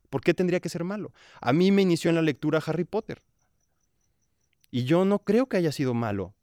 [0.10, 1.12] ¿Por qué tendría que ser malo?
[1.42, 3.22] A mí me inició en la lectura Harry Potter.
[4.72, 6.36] Y yo no creo que haya sido malo.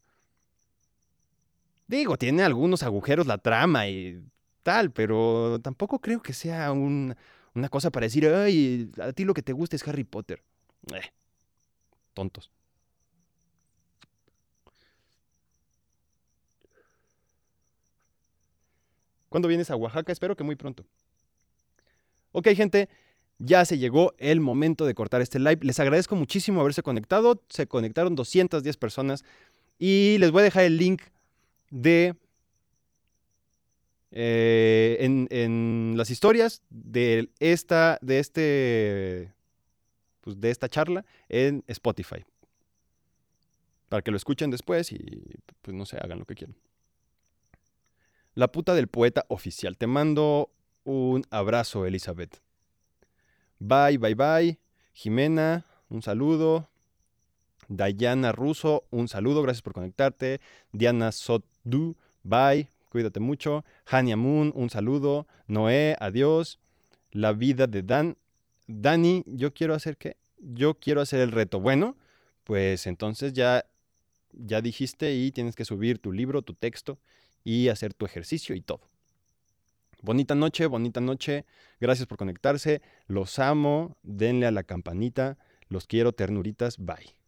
[1.91, 4.23] Digo, tiene algunos agujeros la trama y
[4.63, 7.17] tal, pero tampoco creo que sea una
[7.69, 10.41] cosa para decir, ay, a ti lo que te gusta es Harry Potter.
[10.93, 11.11] Eh,
[12.13, 12.49] tontos.
[19.27, 20.13] ¿Cuándo vienes a Oaxaca?
[20.13, 20.85] Espero que muy pronto.
[22.31, 22.87] Ok, gente,
[23.37, 25.59] ya se llegó el momento de cortar este live.
[25.63, 27.43] Les agradezco muchísimo haberse conectado.
[27.49, 29.25] Se conectaron 210 personas.
[29.77, 31.01] Y les voy a dejar el link
[31.71, 32.15] de...
[34.13, 39.33] Eh, en, las historias de esta, de este,
[40.19, 42.25] pues de esta charla en Spotify.
[43.87, 45.23] Para que lo escuchen después y
[45.61, 46.57] pues no sé, hagan lo que quieran.
[48.33, 49.77] La puta del poeta oficial.
[49.77, 50.51] Te mando
[50.83, 52.41] un abrazo, Elizabeth.
[53.59, 54.59] Bye, bye, bye.
[54.93, 56.70] Jimena, un saludo.
[57.71, 60.41] Dayana Russo, un saludo, gracias por conectarte.
[60.73, 63.63] Diana Sotu, bye, cuídate mucho.
[63.85, 65.25] Hania Moon, un saludo.
[65.47, 66.59] Noé, adiós.
[67.11, 68.17] La vida de Dan.
[68.67, 70.17] Dani, yo quiero hacer qué?
[70.37, 71.61] Yo quiero hacer el reto.
[71.61, 71.95] Bueno,
[72.43, 73.65] pues entonces ya,
[74.33, 76.99] ya dijiste y tienes que subir tu libro, tu texto
[77.43, 78.81] y hacer tu ejercicio y todo.
[80.01, 81.45] Bonita noche, bonita noche.
[81.79, 82.81] Gracias por conectarse.
[83.07, 83.95] Los amo.
[84.03, 85.37] Denle a la campanita.
[85.69, 86.77] Los quiero, ternuritas.
[86.77, 87.20] Bye.